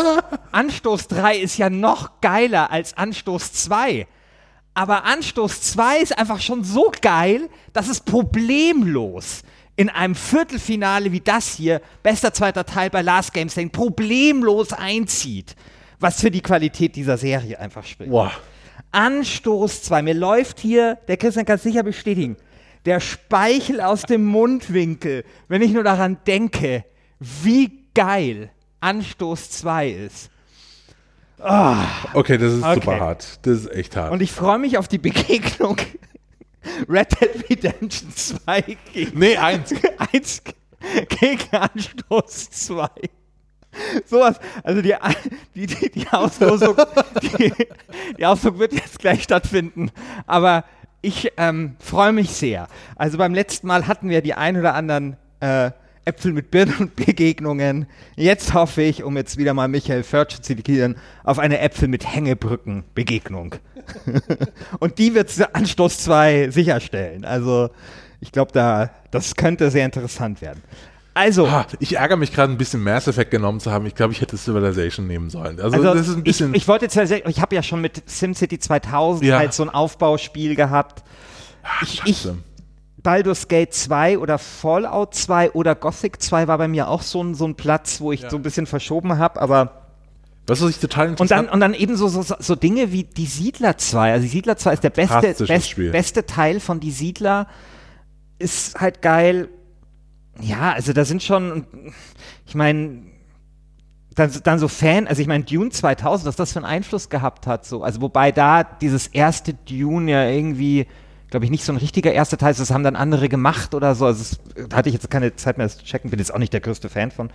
Anstoß 0.51 1.07
3 1.07 1.37
ist 1.37 1.57
ja 1.57 1.69
noch 1.69 2.21
geiler 2.21 2.71
als 2.71 2.95
Anstoß 2.95 3.51
2. 3.53 4.07
Aber 4.73 5.05
Anstoß 5.05 5.61
2 5.61 5.97
ist 5.99 6.17
einfach 6.17 6.39
schon 6.39 6.63
so 6.63 6.91
geil, 7.01 7.49
dass 7.73 7.89
es 7.89 7.99
problemlos 7.99 9.41
in 9.77 9.89
einem 9.89 10.15
Viertelfinale 10.15 11.11
wie 11.11 11.21
das 11.21 11.55
hier, 11.55 11.81
bester 12.03 12.33
zweiter 12.33 12.65
Teil 12.65 12.89
bei 12.89 13.01
Last 13.01 13.33
Game 13.33 13.47
Standing, 13.47 13.71
problemlos 13.71 14.73
einzieht. 14.73 15.55
Was 15.99 16.19
für 16.19 16.29
die 16.29 16.41
Qualität 16.41 16.95
dieser 16.95 17.17
Serie 17.17 17.59
einfach 17.59 17.85
spricht. 17.85 18.11
Wow. 18.11 18.31
Anstoß 18.91 19.83
2. 19.83 20.01
Mir 20.01 20.13
läuft 20.13 20.59
hier, 20.59 20.97
der 21.07 21.17
Christian 21.17 21.45
kann 21.45 21.55
es 21.55 21.63
sicher 21.63 21.83
bestätigen, 21.83 22.37
der 22.85 22.99
Speichel 22.99 23.81
aus 23.81 24.03
dem 24.03 24.25
Mundwinkel, 24.25 25.23
wenn 25.47 25.61
ich 25.61 25.71
nur 25.71 25.83
daran 25.83 26.17
denke, 26.25 26.83
wie 27.19 27.83
geil 27.93 28.49
Anstoß 28.79 29.49
2 29.51 29.89
ist. 29.89 30.29
Oh. 31.39 31.75
Okay, 32.13 32.37
das 32.37 32.53
ist 32.53 32.63
okay. 32.63 32.75
super 32.75 32.99
hart. 32.99 33.39
Das 33.45 33.59
ist 33.59 33.71
echt 33.71 33.95
hart. 33.95 34.11
Und 34.11 34.21
ich 34.21 34.31
freue 34.31 34.57
mich 34.57 34.77
auf 34.77 34.87
die 34.87 34.97
Begegnung 34.97 35.77
Red 36.89 37.19
Dead 37.19 37.49
Redemption 37.49 38.11
2 38.13 38.77
gegen. 38.93 39.19
Nee, 39.19 39.37
1. 39.37 39.73
1 40.13 40.43
gegen 41.19 41.41
Anstoß 41.51 42.49
2. 42.49 42.87
Sowas, 44.05 44.39
also 44.63 44.81
die, 44.81 44.95
die, 45.53 45.67
die, 45.67 45.91
die, 45.91 46.07
Auslosung, 46.07 46.75
die, 47.21 47.53
die 48.17 48.25
Auslosung 48.25 48.59
wird 48.59 48.73
jetzt 48.73 48.97
gleich 48.97 49.21
stattfinden, 49.23 49.91
aber 50.25 50.63
ich 51.01 51.31
ähm, 51.37 51.75
freue 51.79 52.11
mich 52.11 52.31
sehr. 52.31 52.67
Also 52.95 53.19
beim 53.19 53.35
letzten 53.35 53.67
Mal 53.67 53.87
hatten 53.87 54.09
wir 54.09 54.21
die 54.21 54.33
ein 54.33 54.57
oder 54.57 54.73
anderen 54.73 55.17
äh, 55.41 55.71
Äpfel 56.07 56.33
mit 56.33 56.49
Birnen 56.49 56.91
Begegnungen. 56.95 57.85
Jetzt 58.15 58.53
hoffe 58.53 58.81
ich, 58.81 59.03
um 59.03 59.17
jetzt 59.17 59.37
wieder 59.37 59.53
mal 59.53 59.67
Michael 59.67 60.03
Förtsch 60.03 60.35
zu 60.35 60.41
zitieren, 60.41 60.95
auf 61.23 61.37
eine 61.37 61.59
Äpfel 61.59 61.87
mit 61.87 62.07
Hängebrücken 62.07 62.85
Begegnung. 62.95 63.55
und 64.79 64.97
die 64.97 65.13
wird 65.13 65.31
Anstoß 65.53 65.99
2 65.99 66.49
sicherstellen. 66.49 67.25
Also 67.25 67.69
ich 68.21 68.31
glaube, 68.31 68.51
da, 68.51 68.89
das 69.11 69.35
könnte 69.35 69.69
sehr 69.69 69.85
interessant 69.85 70.41
werden. 70.41 70.63
Also. 71.13 71.49
Ha, 71.51 71.65
ich 71.79 71.97
ärgere 71.97 72.17
mich 72.17 72.31
gerade 72.31 72.53
ein 72.53 72.57
bisschen 72.57 72.83
Mass 72.83 73.07
Effect 73.07 73.31
genommen 73.31 73.59
zu 73.59 73.71
haben. 73.71 73.85
Ich 73.87 73.95
glaube, 73.95 74.13
ich 74.13 74.21
hätte 74.21 74.37
Civilization 74.37 75.07
nehmen 75.07 75.29
sollen. 75.29 75.59
Also, 75.59 75.77
also 75.77 75.93
das 75.93 76.07
ist 76.07 76.15
ein 76.15 76.23
bisschen. 76.23 76.51
Ich, 76.51 76.63
ich 76.63 76.67
wollte 76.67 76.87
Civilization, 76.89 77.31
ich 77.31 77.41
habe 77.41 77.55
ja 77.55 77.63
schon 77.63 77.81
mit 77.81 78.03
SimCity 78.07 78.59
2000 78.59 79.25
ja. 79.25 79.39
halt 79.39 79.53
so 79.53 79.63
ein 79.63 79.69
Aufbauspiel 79.69 80.55
gehabt. 80.55 81.03
Ich, 81.81 82.01
ich, 82.05 82.29
Baldur's 83.07 83.47
Gate 83.47 83.73
2 83.73 84.19
oder 84.19 84.37
Fallout 84.37 85.15
2 85.15 85.51
oder 85.51 85.75
Gothic 85.75 86.21
2 86.21 86.49
war 86.49 86.57
bei 86.57 86.67
mir 86.67 86.89
auch 86.89 87.01
so 87.01 87.23
ein, 87.23 87.35
so 87.35 87.45
ein 87.45 87.55
Platz, 87.55 88.01
wo 88.01 88.11
ich 88.11 88.23
ja. 88.23 88.29
so 88.29 88.35
ein 88.35 88.41
bisschen 88.41 88.65
verschoben 88.65 89.17
habe, 89.17 89.39
aber. 89.39 89.87
Was 90.45 90.61
ich 90.61 90.77
total 90.77 91.07
interessant 91.07 91.39
und 91.39 91.47
dann, 91.47 91.53
und 91.53 91.59
dann 91.61 91.73
eben 91.73 91.95
so, 91.95 92.09
so, 92.09 92.21
so 92.21 92.55
Dinge 92.55 92.91
wie 92.91 93.05
Die 93.05 93.25
Siedler 93.25 93.77
2. 93.77 94.11
Also 94.11 94.23
Die 94.23 94.27
Siedler 94.27 94.57
2 94.57 94.73
ist 94.73 94.83
der 94.83 94.89
beste, 94.89 95.45
best, 95.45 95.75
beste 95.77 96.25
Teil 96.25 96.59
von 96.59 96.81
Die 96.81 96.91
Siedler. 96.91 97.47
Ist 98.39 98.77
halt 98.81 99.01
geil. 99.01 99.47
Ja, 100.41 100.73
also 100.73 100.91
da 100.91 101.05
sind 101.05 101.23
schon, 101.23 101.65
ich 102.45 102.55
meine, 102.55 103.03
dann, 104.15 104.31
dann 104.43 104.59
so 104.59 104.67
Fan, 104.67 105.07
also 105.07 105.21
ich 105.21 105.29
meine 105.29 105.45
Dune 105.45 105.69
2000, 105.69 106.27
was 106.27 106.35
das 106.35 106.51
für 106.51 106.59
einen 106.59 106.65
Einfluss 106.65 107.07
gehabt 107.07 107.47
hat, 107.47 107.65
so, 107.65 107.83
also 107.83 108.01
wobei 108.01 108.33
da 108.33 108.65
dieses 108.65 109.07
erste 109.07 109.53
Dune 109.53 110.11
ja 110.11 110.27
irgendwie 110.27 110.87
glaube 111.29 111.45
ich, 111.45 111.51
nicht 111.51 111.63
so 111.63 111.73
ein 111.73 111.77
richtiger 111.77 112.11
erster 112.11 112.37
Teil. 112.37 112.53
Das 112.53 112.71
haben 112.71 112.83
dann 112.83 112.95
andere 112.95 113.29
gemacht 113.29 113.75
oder 113.75 113.95
so. 113.95 114.05
Also 114.05 114.19
das, 114.19 114.69
da 114.69 114.77
hatte 114.77 114.89
ich 114.89 114.93
jetzt 114.93 115.09
keine 115.09 115.35
Zeit 115.35 115.57
mehr, 115.57 115.67
das 115.67 115.77
zu 115.77 115.85
checken. 115.85 116.09
Bin 116.09 116.19
jetzt 116.19 116.33
auch 116.33 116.39
nicht 116.39 116.53
der 116.53 116.61
größte 116.61 116.89
Fan 116.89 117.11
von 117.11 117.29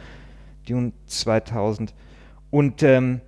Dune 0.66 0.92
2000. 1.06 1.92
Und 2.50 2.82
ähm, 2.82 3.20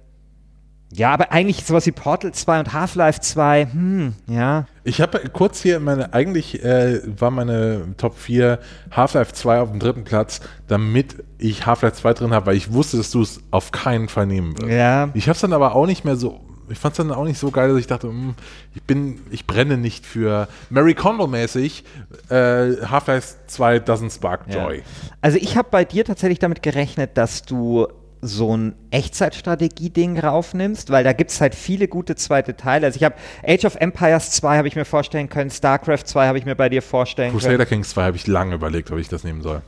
ja, 0.96 1.12
aber 1.12 1.32
eigentlich 1.32 1.64
sowas 1.64 1.86
wie 1.86 1.92
Portal 1.92 2.32
2 2.32 2.60
und 2.60 2.72
Half-Life 2.72 3.20
2, 3.20 3.66
hm, 3.72 4.14
ja. 4.28 4.66
Ich 4.84 5.00
habe 5.00 5.18
kurz 5.32 5.60
hier 5.60 5.80
meine, 5.80 6.14
eigentlich 6.14 6.62
äh, 6.62 7.00
war 7.20 7.32
meine 7.32 7.94
Top 7.96 8.16
4 8.16 8.60
Half-Life 8.92 9.32
2 9.32 9.60
auf 9.60 9.70
dem 9.70 9.80
dritten 9.80 10.04
Platz, 10.04 10.40
damit 10.68 11.16
ich 11.38 11.66
Half-Life 11.66 11.96
2 11.96 12.14
drin 12.14 12.32
habe, 12.32 12.46
weil 12.46 12.56
ich 12.56 12.72
wusste, 12.72 12.96
dass 12.98 13.10
du 13.10 13.22
es 13.22 13.40
auf 13.50 13.72
keinen 13.72 14.08
Fall 14.08 14.26
nehmen 14.26 14.56
wirst. 14.56 14.70
Ja. 14.70 15.08
Ich 15.14 15.24
habe 15.24 15.34
es 15.34 15.40
dann 15.40 15.52
aber 15.52 15.74
auch 15.74 15.86
nicht 15.86 16.04
mehr 16.04 16.14
so 16.14 16.40
ich 16.68 16.78
fand 16.78 16.92
es 16.92 16.96
dann 16.98 17.10
auch 17.12 17.24
nicht 17.24 17.38
so 17.38 17.50
geil, 17.50 17.68
dass 17.68 17.78
ich 17.78 17.86
dachte, 17.86 18.08
mh, 18.08 18.12
hm, 18.12 18.34
ich 18.74 18.82
bin, 18.82 19.20
ich 19.30 19.46
brenne 19.46 19.76
nicht 19.76 20.06
für 20.06 20.48
Mary 20.70 20.94
Kondo-mäßig. 20.94 21.84
Äh, 22.28 22.34
Half-Life 22.86 23.34
2 23.46 23.78
doesn't 23.78 24.14
spark 24.14 24.42
joy. 24.48 24.78
Ja. 24.78 24.82
Also 25.20 25.38
ich 25.38 25.56
habe 25.56 25.68
bei 25.70 25.84
dir 25.84 26.04
tatsächlich 26.04 26.38
damit 26.38 26.62
gerechnet, 26.62 27.16
dass 27.16 27.42
du 27.42 27.88
so 28.26 28.56
ein 28.56 28.74
Echtzeitstrategie-Ding 28.90 30.18
raufnimmst, 30.18 30.90
weil 30.90 31.04
da 31.04 31.12
gibt 31.12 31.30
es 31.30 31.40
halt 31.40 31.54
viele 31.54 31.88
gute 31.88 32.16
zweite 32.16 32.56
Teile. 32.56 32.86
Also 32.86 32.96
ich 32.96 33.04
habe 33.04 33.16
Age 33.46 33.66
of 33.66 33.76
Empires 33.76 34.30
2 34.30 34.56
habe 34.56 34.68
ich 34.68 34.76
mir 34.76 34.86
vorstellen 34.86 35.28
können, 35.28 35.50
StarCraft 35.50 36.04
2 36.06 36.26
habe 36.26 36.38
ich 36.38 36.46
mir 36.46 36.54
bei 36.54 36.70
dir 36.70 36.80
vorstellen 36.80 37.32
Crusader 37.32 37.56
können. 37.56 37.58
Crusader 37.58 37.76
Kings 37.76 37.90
2 37.90 38.04
habe 38.04 38.16
ich 38.16 38.26
lange 38.26 38.54
überlegt, 38.54 38.90
ob 38.90 38.98
ich 38.98 39.08
das 39.08 39.24
nehmen 39.24 39.42
soll. 39.42 39.60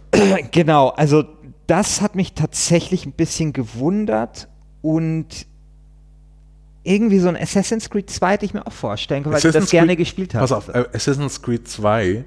genau, 0.53 0.88
also 0.88 1.25
das 1.67 2.00
hat 2.00 2.15
mich 2.15 2.33
tatsächlich 2.33 3.05
ein 3.05 3.12
bisschen 3.12 3.53
gewundert 3.53 4.49
und 4.81 5.47
irgendwie 6.87 7.19
so 7.19 7.28
ein 7.28 7.37
Assassin's 7.37 7.90
Creed 7.90 8.09
2 8.09 8.33
hätte 8.33 8.45
ich 8.45 8.55
mir 8.55 8.66
auch 8.66 8.73
vorstellen 8.73 9.23
können, 9.23 9.33
weil 9.33 9.38
Assassin's 9.38 9.64
ich 9.64 9.71
das 9.71 9.71
gerne 9.71 9.97
gespielt 9.97 10.35
habe. 10.35 10.43
Pass 10.43 10.52
auf, 10.52 10.69
äh, 10.69 10.85
Assassin's 10.93 11.43
Creed 11.43 11.69
2, 11.69 12.25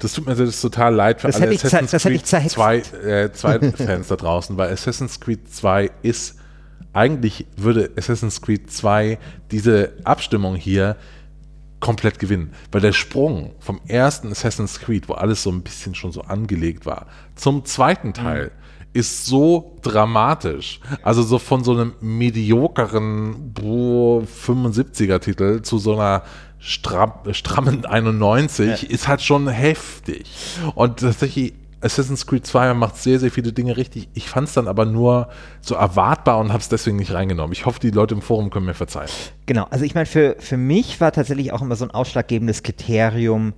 das 0.00 0.12
tut 0.12 0.26
mir 0.26 0.34
das 0.34 0.60
total 0.60 0.94
leid 0.94 1.20
für 1.20 1.28
das 1.28 1.36
alle 1.40 1.54
Assassin's 1.54 1.90
das 1.90 2.02
Creed 2.02 2.26
2, 2.26 2.76
äh, 2.76 3.32
2 3.32 3.72
Fans 3.76 4.08
da 4.08 4.16
draußen, 4.16 4.56
weil 4.56 4.70
Assassin's 4.72 5.18
Creed 5.18 5.52
2 5.52 5.90
ist, 6.02 6.36
eigentlich 6.92 7.46
würde 7.56 7.90
Assassin's 7.96 8.42
Creed 8.42 8.70
2 8.70 9.18
diese 9.50 9.92
Abstimmung 10.04 10.54
hier 10.54 10.96
komplett 11.80 12.18
gewinnen, 12.18 12.52
weil 12.72 12.80
der 12.80 12.92
Sprung 12.92 13.54
vom 13.60 13.80
ersten 13.86 14.30
Assassin's 14.32 14.80
Creed, 14.80 15.08
wo 15.08 15.14
alles 15.14 15.42
so 15.42 15.50
ein 15.50 15.62
bisschen 15.62 15.94
schon 15.94 16.12
so 16.12 16.22
angelegt 16.22 16.86
war, 16.86 17.06
zum 17.34 17.64
zweiten 17.64 18.12
Teil, 18.12 18.46
mhm 18.46 18.57
ist 18.92 19.26
so 19.26 19.76
dramatisch. 19.82 20.80
Also 21.02 21.22
so 21.22 21.38
von 21.38 21.64
so 21.64 21.72
einem 21.72 21.94
mediokeren 22.00 23.54
75er-Titel 23.54 25.62
zu 25.62 25.78
so 25.78 25.94
einer 25.94 26.22
stram, 26.58 27.12
strammen 27.32 27.86
91 27.86 28.82
ja. 28.82 28.88
ist 28.88 29.08
halt 29.08 29.22
schon 29.22 29.48
heftig. 29.48 30.30
Und 30.74 31.00
tatsächlich 31.00 31.54
Assassin's 31.80 32.26
Creed 32.26 32.44
2 32.44 32.74
macht 32.74 32.96
sehr, 32.96 33.20
sehr 33.20 33.30
viele 33.30 33.52
Dinge 33.52 33.76
richtig. 33.76 34.08
Ich 34.14 34.28
fand 34.28 34.48
es 34.48 34.54
dann 34.54 34.66
aber 34.66 34.84
nur 34.84 35.28
so 35.60 35.76
erwartbar 35.76 36.38
und 36.38 36.48
habe 36.48 36.60
es 36.60 36.68
deswegen 36.68 36.96
nicht 36.96 37.12
reingenommen. 37.12 37.52
Ich 37.52 37.66
hoffe, 37.66 37.78
die 37.78 37.90
Leute 37.90 38.14
im 38.14 38.22
Forum 38.22 38.50
können 38.50 38.66
mir 38.66 38.74
verzeihen. 38.74 39.08
Genau, 39.46 39.66
also 39.70 39.84
ich 39.84 39.94
meine, 39.94 40.06
für, 40.06 40.34
für 40.40 40.56
mich 40.56 41.00
war 41.00 41.12
tatsächlich 41.12 41.52
auch 41.52 41.62
immer 41.62 41.76
so 41.76 41.84
ein 41.84 41.92
ausschlaggebendes 41.92 42.64
Kriterium, 42.64 43.54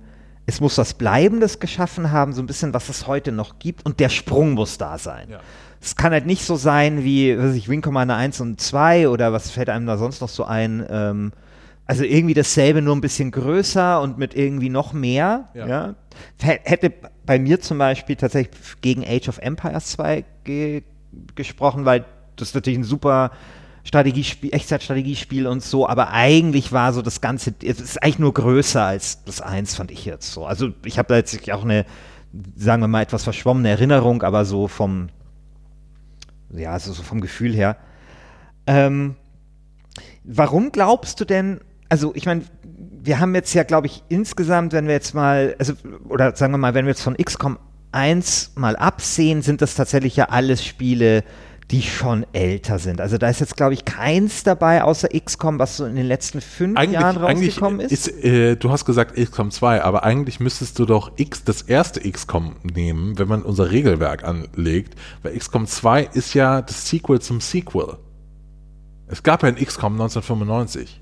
es 0.51 0.61
muss 0.61 0.77
was 0.77 0.93
Bleibendes 0.93 1.59
geschaffen 1.59 2.11
haben, 2.11 2.33
so 2.33 2.41
ein 2.41 2.45
bisschen, 2.45 2.73
was 2.73 2.89
es 2.89 3.07
heute 3.07 3.31
noch 3.31 3.57
gibt 3.59 3.85
und 3.85 3.99
der 3.99 4.09
Sprung 4.09 4.51
muss 4.51 4.77
da 4.77 4.97
sein. 4.97 5.29
Ja. 5.31 5.39
Es 5.81 5.95
kann 5.95 6.11
halt 6.11 6.25
nicht 6.25 6.45
so 6.45 6.57
sein 6.57 7.03
wie, 7.03 7.37
weiß 7.37 7.55
ich, 7.55 7.69
Wing 7.69 7.81
Commander 7.81 8.15
1 8.15 8.41
und 8.41 8.59
2 8.59 9.09
oder 9.09 9.33
was 9.33 9.49
fällt 9.49 9.69
einem 9.69 9.87
da 9.87 9.97
sonst 9.97 10.21
noch 10.21 10.29
so 10.29 10.43
ein, 10.43 10.85
ähm, 10.89 11.31
also 11.85 12.03
irgendwie 12.03 12.33
dasselbe, 12.33 12.81
nur 12.81 12.95
ein 12.95 13.01
bisschen 13.01 13.31
größer 13.31 14.01
und 14.01 14.17
mit 14.17 14.35
irgendwie 14.35 14.69
noch 14.69 14.93
mehr. 14.93 15.49
Ja. 15.53 15.67
ja. 15.67 15.95
Hätte 16.39 16.93
bei 17.25 17.39
mir 17.39 17.61
zum 17.61 17.77
Beispiel 17.77 18.17
tatsächlich 18.17 18.55
gegen 18.81 19.03
Age 19.05 19.29
of 19.29 19.37
Empires 19.39 19.87
2 19.87 20.25
ge 20.43 20.83
gesprochen, 21.35 21.83
weil 21.83 22.05
das 22.35 22.53
natürlich 22.53 22.79
ein 22.79 22.85
super 22.85 23.31
Strategiespiel, 23.83 24.53
Echtzeitstrategiespiel 24.53 25.47
und 25.47 25.63
so, 25.63 25.87
aber 25.87 26.11
eigentlich 26.11 26.71
war 26.71 26.93
so 26.93 27.01
das 27.01 27.21
Ganze, 27.21 27.53
es 27.63 27.79
ist 27.79 28.01
eigentlich 28.01 28.19
nur 28.19 28.33
größer 28.33 28.83
als 28.83 29.23
das 29.23 29.41
Eins, 29.41 29.75
fand 29.75 29.91
ich 29.91 30.05
jetzt 30.05 30.31
so. 30.31 30.45
Also 30.45 30.69
ich 30.85 30.97
habe 30.97 31.07
da 31.09 31.15
jetzt 31.15 31.51
auch 31.51 31.63
eine, 31.63 31.85
sagen 32.55 32.81
wir 32.81 32.87
mal, 32.87 33.01
etwas 33.01 33.23
verschwommene 33.23 33.69
Erinnerung, 33.69 34.21
aber 34.23 34.45
so 34.45 34.67
vom, 34.67 35.09
ja, 36.53 36.71
also 36.71 36.93
so 36.93 37.03
vom 37.03 37.21
Gefühl 37.21 37.53
her. 37.53 37.77
Ähm, 38.67 39.15
warum 40.23 40.71
glaubst 40.71 41.19
du 41.19 41.25
denn, 41.25 41.59
also 41.89 42.13
ich 42.15 42.25
meine, 42.25 42.43
wir 43.03 43.19
haben 43.19 43.33
jetzt 43.33 43.53
ja, 43.53 43.63
glaube 43.63 43.87
ich, 43.87 44.03
insgesamt, 44.09 44.73
wenn 44.73 44.85
wir 44.85 44.93
jetzt 44.93 45.15
mal, 45.15 45.55
also, 45.57 45.73
oder 46.07 46.35
sagen 46.35 46.53
wir 46.53 46.59
mal, 46.59 46.73
wenn 46.73 46.85
wir 46.85 46.91
jetzt 46.91 47.01
von 47.01 47.17
XCOM 47.17 47.57
1 47.91 48.51
mal 48.55 48.75
absehen, 48.75 49.41
sind 49.41 49.61
das 49.61 49.75
tatsächlich 49.75 50.15
ja 50.15 50.25
alles 50.25 50.63
Spiele, 50.63 51.23
die 51.71 51.81
schon 51.81 52.25
älter 52.33 52.79
sind. 52.79 52.99
Also 52.99 53.17
da 53.17 53.29
ist 53.29 53.39
jetzt, 53.39 53.55
glaube 53.55 53.73
ich, 53.73 53.85
keins 53.85 54.43
dabei 54.43 54.83
außer 54.83 55.07
XCOM, 55.07 55.57
was 55.57 55.77
so 55.77 55.85
in 55.85 55.95
den 55.95 56.05
letzten 56.05 56.41
fünf 56.41 56.77
eigentlich, 56.77 56.99
Jahren 56.99 57.17
rausgekommen 57.17 57.79
ist. 57.79 58.07
ist 58.07 58.23
äh, 58.23 58.57
du 58.57 58.71
hast 58.71 58.83
gesagt 58.83 59.15
XCOM 59.15 59.51
2, 59.51 59.81
aber 59.81 60.03
eigentlich 60.03 60.41
müsstest 60.41 60.77
du 60.79 60.85
doch 60.85 61.13
X, 61.15 61.45
das 61.45 61.61
erste 61.61 62.01
XCOM 62.01 62.57
nehmen, 62.63 63.17
wenn 63.17 63.29
man 63.29 63.41
unser 63.41 63.71
Regelwerk 63.71 64.25
anlegt, 64.25 64.95
weil 65.23 65.37
XCOM 65.37 65.65
2 65.65 66.09
ist 66.13 66.33
ja 66.33 66.61
das 66.61 66.89
Sequel 66.89 67.21
zum 67.21 67.39
Sequel. 67.39 67.97
Es 69.07 69.23
gab 69.23 69.43
ja 69.43 69.49
ein 69.49 69.55
XCOM 69.55 69.93
1995. 69.93 71.01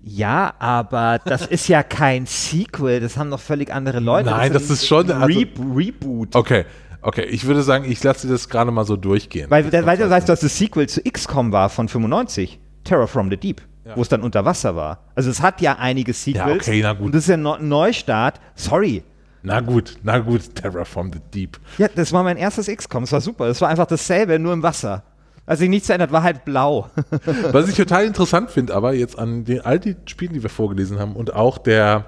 Ja, 0.00 0.54
aber 0.60 1.18
das 1.24 1.46
ist 1.48 1.66
ja 1.66 1.82
kein 1.82 2.26
Sequel, 2.26 3.00
das 3.00 3.16
haben 3.16 3.30
doch 3.30 3.40
völlig 3.40 3.72
andere 3.72 3.98
Leute. 3.98 4.30
Nein, 4.30 4.52
das, 4.52 4.68
das 4.68 4.78
ist, 4.78 4.86
schon 4.86 5.10
ein 5.10 5.22
Re 5.22 5.46
Reboot. 5.74 6.36
Okay, 6.36 6.66
Okay, 7.06 7.24
ich 7.24 7.44
würde 7.44 7.62
sagen, 7.62 7.84
ich 7.86 8.02
lasse 8.02 8.26
das 8.26 8.48
gerade 8.48 8.70
mal 8.70 8.86
so 8.86 8.96
durchgehen. 8.96 9.50
Weil, 9.50 9.70
weil 9.70 9.98
du 9.98 10.08
weißt, 10.08 10.26
dass 10.26 10.40
das 10.40 10.56
Sequel 10.56 10.88
zu 10.88 11.02
XCOM 11.02 11.52
war 11.52 11.68
von 11.68 11.86
95, 11.86 12.58
Terror 12.82 13.06
from 13.06 13.28
the 13.28 13.36
Deep, 13.36 13.60
ja. 13.84 13.94
wo 13.94 14.00
es 14.00 14.08
dann 14.08 14.22
unter 14.22 14.46
Wasser 14.46 14.74
war. 14.74 15.04
Also 15.14 15.30
es 15.30 15.42
hat 15.42 15.60
ja 15.60 15.76
einige 15.78 16.14
Sequels. 16.14 16.66
Ja, 16.66 16.72
okay, 16.72 16.80
na 16.82 16.94
gut. 16.94 17.06
Und 17.06 17.14
das 17.14 17.24
ist 17.24 17.28
ja 17.28 17.36
ein 17.36 17.68
Neustart. 17.68 18.40
Sorry. 18.54 19.02
Na 19.42 19.60
gut, 19.60 19.98
na 20.02 20.18
gut, 20.18 20.54
Terror 20.54 20.86
from 20.86 21.12
the 21.12 21.18
Deep. 21.34 21.60
Ja, 21.76 21.88
das 21.94 22.10
war 22.10 22.22
mein 22.22 22.38
erstes 22.38 22.68
XCOM, 22.68 23.02
das 23.02 23.12
war 23.12 23.20
super. 23.20 23.48
Das 23.48 23.60
war 23.60 23.68
einfach 23.68 23.86
dasselbe, 23.86 24.38
nur 24.38 24.54
im 24.54 24.62
Wasser. 24.62 25.02
Also 25.44 25.60
sich 25.60 25.68
nichts 25.68 25.86
verändert, 25.86 26.10
war 26.10 26.22
halt 26.22 26.46
blau. 26.46 26.88
Was 27.52 27.68
ich 27.68 27.76
total 27.76 28.06
interessant 28.06 28.50
finde, 28.50 28.74
aber 28.74 28.94
jetzt 28.94 29.18
an 29.18 29.44
den 29.44 29.60
all 29.60 29.78
die 29.78 29.96
Spielen, 30.06 30.32
die 30.32 30.42
wir 30.42 30.48
vorgelesen 30.48 30.98
haben 30.98 31.14
und 31.14 31.34
auch 31.34 31.58
der, 31.58 32.06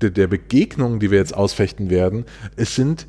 der, 0.00 0.08
der 0.08 0.28
Begegnungen, 0.28 0.98
die 0.98 1.10
wir 1.10 1.18
jetzt 1.18 1.36
ausfechten 1.36 1.90
werden, 1.90 2.24
es 2.56 2.74
sind 2.74 3.06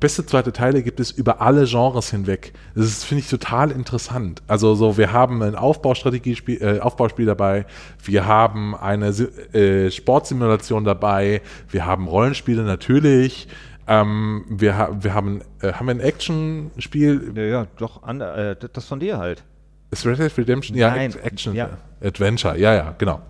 beste 0.00 0.26
zweite 0.26 0.52
Teile 0.52 0.82
gibt 0.82 1.00
es 1.00 1.10
über 1.10 1.40
alle 1.40 1.64
Genres 1.64 2.10
hinweg. 2.10 2.52
Das 2.74 3.04
finde 3.04 3.22
ich 3.22 3.30
total 3.30 3.70
interessant. 3.70 4.42
Also 4.46 4.74
so, 4.74 4.98
wir 4.98 5.12
haben 5.12 5.42
ein 5.42 5.54
Aufbaustrategiespiel, 5.54 6.62
äh, 6.62 6.80
Aufbauspiel 6.80 7.26
dabei, 7.26 7.66
wir 8.04 8.26
haben 8.26 8.74
eine 8.74 9.08
äh, 9.08 9.90
Sportsimulation 9.90 10.84
dabei, 10.84 11.40
wir 11.70 11.86
haben 11.86 12.08
Rollenspiele 12.08 12.62
natürlich. 12.62 13.48
Ähm, 13.88 14.44
wir, 14.48 14.76
ha 14.76 14.96
wir 15.00 15.14
haben, 15.14 15.42
äh, 15.62 15.72
haben 15.72 15.86
wir 15.86 15.94
ein 15.94 16.00
Action-Spiel. 16.00 17.32
Ja, 17.36 17.42
ja, 17.42 17.66
doch, 17.78 18.02
an, 18.02 18.20
äh, 18.20 18.56
das 18.72 18.86
von 18.86 18.98
dir 18.98 19.18
halt. 19.18 19.44
Ist 19.92 20.04
Red 20.04 20.18
Dead 20.18 20.36
Redemption? 20.36 20.76
Ja, 20.76 20.90
Nein, 20.90 21.14
Action, 21.22 21.54
ja. 21.54 21.70
Adventure, 22.02 22.58
ja, 22.58 22.74
ja, 22.74 22.94
genau. 22.98 23.20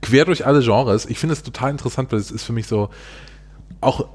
Quer 0.00 0.24
durch 0.24 0.46
alle 0.46 0.62
Genres. 0.62 1.04
Ich 1.06 1.18
finde 1.18 1.34
es 1.34 1.42
total 1.42 1.70
interessant, 1.70 2.10
weil 2.12 2.18
es 2.18 2.30
ist 2.30 2.44
für 2.44 2.52
mich 2.52 2.66
so 2.66 2.88
auch 3.80 4.08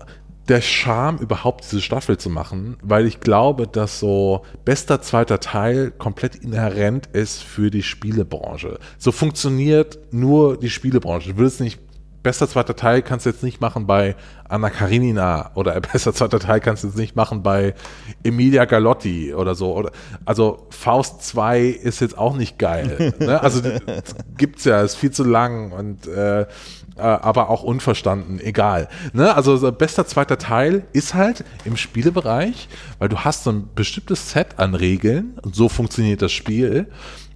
der 0.51 0.59
Charme, 0.59 1.17
überhaupt 1.19 1.63
diese 1.63 1.79
Staffel 1.79 2.17
zu 2.17 2.29
machen, 2.29 2.75
weil 2.83 3.07
ich 3.07 3.21
glaube, 3.21 3.67
dass 3.67 3.99
so 4.01 4.41
bester 4.65 5.01
zweiter 5.01 5.39
Teil 5.39 5.91
komplett 5.91 6.35
inhärent 6.35 7.07
ist 7.13 7.41
für 7.41 7.71
die 7.71 7.83
Spielebranche. 7.83 8.77
So 8.97 9.13
funktioniert 9.13 9.99
nur 10.11 10.57
die 10.57 10.69
Spielebranche. 10.69 11.29
Du 11.29 11.37
würdest 11.37 11.61
nicht 11.61 11.79
bester 12.23 12.47
zweiter 12.47 12.75
Teil 12.75 13.01
kannst 13.01 13.25
du 13.25 13.29
jetzt 13.29 13.43
nicht 13.43 13.61
machen 13.61 13.87
bei 13.87 14.15
Anna 14.47 14.69
Karinina 14.69 15.51
oder 15.55 15.79
bester 15.93 16.13
zweiter 16.13 16.39
Teil 16.39 16.59
kannst 16.59 16.83
du 16.83 16.87
jetzt 16.87 16.97
nicht 16.97 17.15
machen 17.15 17.43
bei 17.43 17.73
Emilia 18.23 18.65
Galotti 18.65 19.33
oder 19.33 19.55
so. 19.55 19.75
Oder, 19.75 19.91
also 20.25 20.67
Faust 20.69 21.23
2 21.23 21.61
ist 21.61 22.01
jetzt 22.01 22.17
auch 22.17 22.35
nicht 22.35 22.59
geil. 22.59 23.13
ne? 23.19 23.41
Also 23.41 23.61
gibt's 24.37 24.65
ja, 24.65 24.81
ist 24.81 24.95
viel 24.95 25.11
zu 25.11 25.23
lang 25.23 25.71
und 25.71 26.07
äh, 26.07 26.45
äh, 26.97 27.01
aber 27.01 27.49
auch 27.49 27.63
unverstanden, 27.63 28.39
egal. 28.39 28.87
Ne? 29.13 29.33
Also 29.35 29.57
so 29.57 29.71
bester 29.71 30.05
zweiter 30.05 30.37
Teil 30.37 30.83
ist 30.93 31.13
halt 31.13 31.43
im 31.65 31.77
Spielebereich, 31.77 32.67
weil 32.99 33.09
du 33.09 33.19
hast 33.19 33.43
so 33.43 33.51
ein 33.51 33.69
bestimmtes 33.73 34.31
Set 34.31 34.59
an 34.59 34.75
Regeln 34.75 35.37
und 35.41 35.55
so 35.55 35.69
funktioniert 35.69 36.21
das 36.21 36.31
Spiel. 36.31 36.87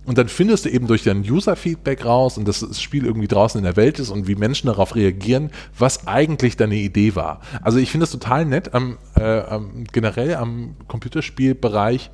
Und 0.06 0.18
dann 0.18 0.28
findest 0.28 0.66
du 0.66 0.70
eben 0.70 0.88
durch 0.88 1.04
dein 1.04 1.22
User-Feedback 1.22 2.06
raus 2.06 2.38
und 2.38 2.48
dass 2.48 2.60
das 2.60 2.82
Spiel 2.82 3.06
irgendwie 3.06 3.28
draußen 3.28 3.58
in 3.58 3.66
der 3.66 3.76
Welt 3.76 4.00
ist 4.00 4.10
und 4.10 4.28
wie 4.28 4.36
Menschen 4.36 4.68
darauf 4.68 4.96
reagieren, 4.96 5.52
was 5.78 6.08
eigentlich 6.08 6.58
deine 6.58 6.76
Idee 6.76 7.16
war. 7.16 7.42
Also 7.62 7.80
ich 7.80 7.90
finde 7.90 8.04
es 8.06 8.12
total 8.12 8.46
nett 8.46 8.74
am, 8.74 8.98
äh, 9.16 9.40
am, 9.42 9.86
generell 9.92 10.36
am 10.36 10.76
Computerspielbereich 10.88 12.12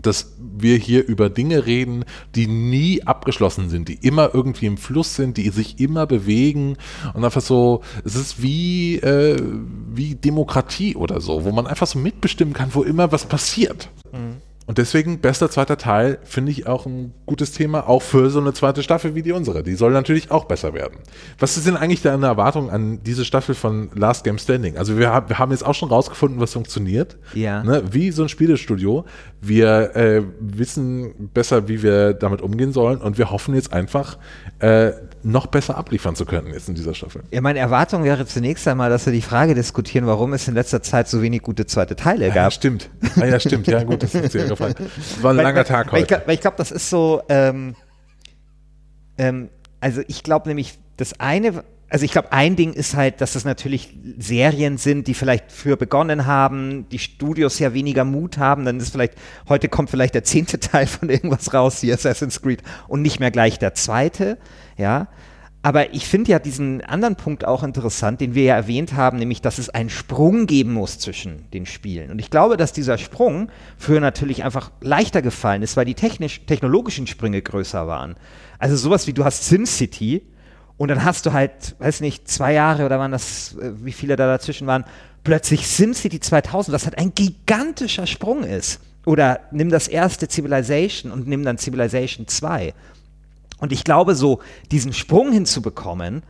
dass 0.00 0.36
wir 0.38 0.76
hier 0.78 1.06
über 1.06 1.28
Dinge 1.28 1.66
reden, 1.66 2.04
die 2.34 2.46
nie 2.46 3.02
abgeschlossen 3.02 3.68
sind, 3.68 3.88
die 3.88 3.94
immer 3.94 4.30
irgendwie 4.32 4.66
im 4.66 4.78
Fluss 4.78 5.16
sind, 5.16 5.36
die 5.36 5.50
sich 5.50 5.80
immer 5.80 6.06
bewegen 6.06 6.76
und 7.12 7.24
einfach 7.24 7.42
so, 7.42 7.82
es 8.04 8.14
ist 8.14 8.42
wie, 8.42 8.96
äh, 8.96 9.38
wie 9.92 10.14
Demokratie 10.14 10.96
oder 10.96 11.20
so, 11.20 11.44
wo 11.44 11.52
man 11.52 11.66
einfach 11.66 11.86
so 11.86 11.98
mitbestimmen 11.98 12.54
kann, 12.54 12.70
wo 12.72 12.82
immer 12.82 13.12
was 13.12 13.26
passiert. 13.26 13.90
Mhm. 14.12 14.40
Und 14.66 14.78
deswegen, 14.78 15.18
bester 15.18 15.50
zweiter 15.50 15.76
Teil, 15.76 16.18
finde 16.22 16.52
ich 16.52 16.68
auch 16.68 16.86
ein 16.86 17.12
gutes 17.26 17.50
Thema, 17.50 17.88
auch 17.88 18.00
für 18.00 18.30
so 18.30 18.40
eine 18.40 18.52
zweite 18.52 18.82
Staffel 18.84 19.14
wie 19.16 19.22
die 19.22 19.32
unsere. 19.32 19.64
Die 19.64 19.74
soll 19.74 19.90
natürlich 19.92 20.30
auch 20.30 20.44
besser 20.44 20.72
werden. 20.72 20.98
Was 21.38 21.56
ist 21.56 21.66
denn 21.66 21.76
eigentlich 21.76 22.02
deine 22.02 22.26
Erwartung 22.26 22.70
an 22.70 23.02
diese 23.02 23.24
Staffel 23.24 23.56
von 23.56 23.90
Last 23.94 24.22
Game 24.22 24.38
Standing? 24.38 24.78
Also 24.78 24.98
wir, 24.98 25.24
wir 25.26 25.38
haben 25.38 25.50
jetzt 25.50 25.66
auch 25.66 25.74
schon 25.74 25.88
rausgefunden, 25.88 26.40
was 26.40 26.52
funktioniert. 26.52 27.16
Ja. 27.34 27.64
Ne? 27.64 27.82
Wie 27.90 28.12
so 28.12 28.22
ein 28.22 28.28
Spielestudio. 28.28 29.04
Wir 29.40 29.96
äh, 29.96 30.22
wissen 30.38 31.30
besser, 31.34 31.66
wie 31.66 31.82
wir 31.82 32.14
damit 32.14 32.40
umgehen 32.40 32.72
sollen 32.72 32.98
und 32.98 33.18
wir 33.18 33.32
hoffen 33.32 33.54
jetzt 33.54 33.72
einfach, 33.72 34.18
äh, 34.60 34.92
noch 35.24 35.46
besser 35.46 35.76
abliefern 35.76 36.16
zu 36.16 36.24
können 36.24 36.52
jetzt 36.52 36.68
in 36.68 36.74
dieser 36.74 36.94
Staffel. 36.94 37.22
Ja, 37.30 37.40
meine 37.40 37.58
Erwartung 37.58 38.04
wäre 38.04 38.26
zunächst 38.26 38.66
einmal, 38.66 38.90
dass 38.90 39.06
wir 39.06 39.12
die 39.12 39.22
Frage 39.22 39.54
diskutieren, 39.54 40.06
warum 40.06 40.32
es 40.32 40.48
in 40.48 40.54
letzter 40.54 40.82
Zeit 40.82 41.08
so 41.08 41.22
wenig 41.22 41.42
gute 41.42 41.66
zweite 41.66 41.96
Teile 41.96 42.28
gab. 42.28 42.36
Ja, 42.36 42.50
stimmt. 42.50 42.90
Ah, 43.20 43.26
ja, 43.26 43.38
stimmt. 43.38 43.66
Ja, 43.66 43.82
gut, 43.84 44.02
das 44.02 44.14
ist 44.14 44.32
sehr 44.32 44.46
gefallen. 44.46 44.74
War 45.20 45.32
ein 45.32 45.36
weil, 45.36 45.44
langer 45.44 45.64
Tag 45.64 45.92
weil, 45.92 46.02
heute. 46.02 46.22
Weil 46.26 46.34
ich 46.34 46.40
glaube, 46.40 46.56
glaub, 46.56 46.56
das 46.56 46.70
ist 46.70 46.90
so, 46.90 47.22
ähm, 47.28 47.74
ähm, 49.18 49.48
also 49.80 50.02
ich 50.06 50.22
glaube 50.22 50.48
nämlich, 50.48 50.78
das 50.96 51.18
eine, 51.20 51.64
also 51.92 52.06
ich 52.06 52.12
glaube, 52.12 52.32
ein 52.32 52.56
Ding 52.56 52.72
ist 52.72 52.96
halt, 52.96 53.20
dass 53.20 53.34
es 53.34 53.44
natürlich 53.44 53.94
Serien 54.16 54.78
sind, 54.78 55.06
die 55.08 55.14
vielleicht 55.14 55.52
früher 55.52 55.76
begonnen 55.76 56.24
haben, 56.24 56.88
die 56.88 56.98
Studios 56.98 57.58
ja 57.58 57.74
weniger 57.74 58.04
Mut 58.04 58.38
haben, 58.38 58.64
dann 58.64 58.78
ist 58.78 58.92
vielleicht, 58.92 59.14
heute 59.46 59.68
kommt 59.68 59.90
vielleicht 59.90 60.14
der 60.14 60.24
zehnte 60.24 60.58
Teil 60.60 60.86
von 60.86 61.10
irgendwas 61.10 61.52
raus, 61.52 61.80
hier 61.80 61.94
Assassin's 61.94 62.40
Creed, 62.40 62.62
und 62.88 63.02
nicht 63.02 63.20
mehr 63.20 63.30
gleich 63.30 63.58
der 63.58 63.74
zweite 63.74 64.38
ja. 64.78 65.08
Aber 65.64 65.94
ich 65.94 66.08
finde 66.08 66.32
ja 66.32 66.40
diesen 66.40 66.80
anderen 66.82 67.14
Punkt 67.14 67.44
auch 67.44 67.62
interessant, 67.62 68.20
den 68.20 68.34
wir 68.34 68.42
ja 68.42 68.56
erwähnt 68.56 68.94
haben, 68.94 69.18
nämlich, 69.18 69.42
dass 69.42 69.58
es 69.58 69.70
einen 69.70 69.90
Sprung 69.90 70.46
geben 70.46 70.72
muss 70.72 70.98
zwischen 70.98 71.48
den 71.52 71.66
Spielen. 71.66 72.10
Und 72.10 72.18
ich 72.18 72.30
glaube, 72.30 72.56
dass 72.56 72.72
dieser 72.72 72.98
Sprung 72.98 73.48
früher 73.78 74.00
natürlich 74.00 74.42
einfach 74.42 74.72
leichter 74.80 75.22
gefallen 75.22 75.62
ist, 75.62 75.76
weil 75.76 75.84
die 75.84 75.94
technisch, 75.94 76.46
technologischen 76.46 77.06
Sprünge 77.06 77.42
größer 77.42 77.86
waren. 77.86 78.16
Also 78.58 78.76
sowas 78.76 79.06
wie 79.06 79.12
du 79.12 79.24
hast 79.24 79.44
SimCity 79.44 80.22
und 80.76 80.88
dann 80.88 81.04
hast 81.04 81.26
du 81.26 81.32
halt, 81.32 81.76
weiß 81.78 82.00
nicht, 82.00 82.28
zwei 82.28 82.52
Jahre 82.54 82.84
oder 82.86 82.98
waren 82.98 83.12
das, 83.12 83.56
äh, 83.56 83.72
wie 83.84 83.92
viele 83.92 84.16
da 84.16 84.26
dazwischen 84.26 84.66
waren, 84.66 84.84
plötzlich 85.24 85.66
SimCity 85.66 86.20
2000, 86.20 86.74
was 86.74 86.84
halt 86.84 86.98
ein 86.98 87.14
gigantischer 87.14 88.06
Sprung 88.06 88.44
ist. 88.44 88.80
Oder 89.04 89.40
nimm 89.50 89.68
das 89.68 89.88
erste 89.88 90.28
Civilization 90.28 91.10
und 91.10 91.26
nimm 91.26 91.44
dann 91.44 91.58
Civilization 91.58 92.26
2. 92.26 92.72
Und 93.58 93.72
ich 93.72 93.84
glaube, 93.84 94.14
so 94.14 94.40
diesen 94.70 94.92
Sprung 94.92 95.32
hinzubekommen, 95.32 96.22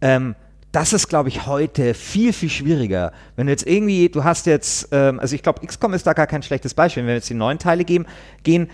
ähm, 0.00 0.34
das 0.72 0.92
ist, 0.92 1.08
glaube 1.08 1.28
ich, 1.28 1.46
heute 1.46 1.94
viel, 1.94 2.32
viel 2.32 2.50
schwieriger. 2.50 3.12
Wenn 3.36 3.46
du 3.46 3.52
jetzt 3.52 3.66
irgendwie, 3.66 4.08
du 4.08 4.24
hast 4.24 4.46
jetzt, 4.46 4.88
ähm, 4.90 5.20
also 5.20 5.34
ich 5.34 5.42
glaube, 5.42 5.64
XCOM 5.64 5.94
ist 5.94 6.06
da 6.06 6.14
gar 6.14 6.26
kein 6.26 6.42
schlechtes 6.42 6.74
Beispiel. 6.74 7.02
Wenn 7.02 7.08
wir 7.08 7.14
jetzt 7.14 7.30
die 7.30 7.34
neuen 7.34 7.58
Teile 7.58 7.84
geben, 7.84 8.06
gehen, 8.42 8.68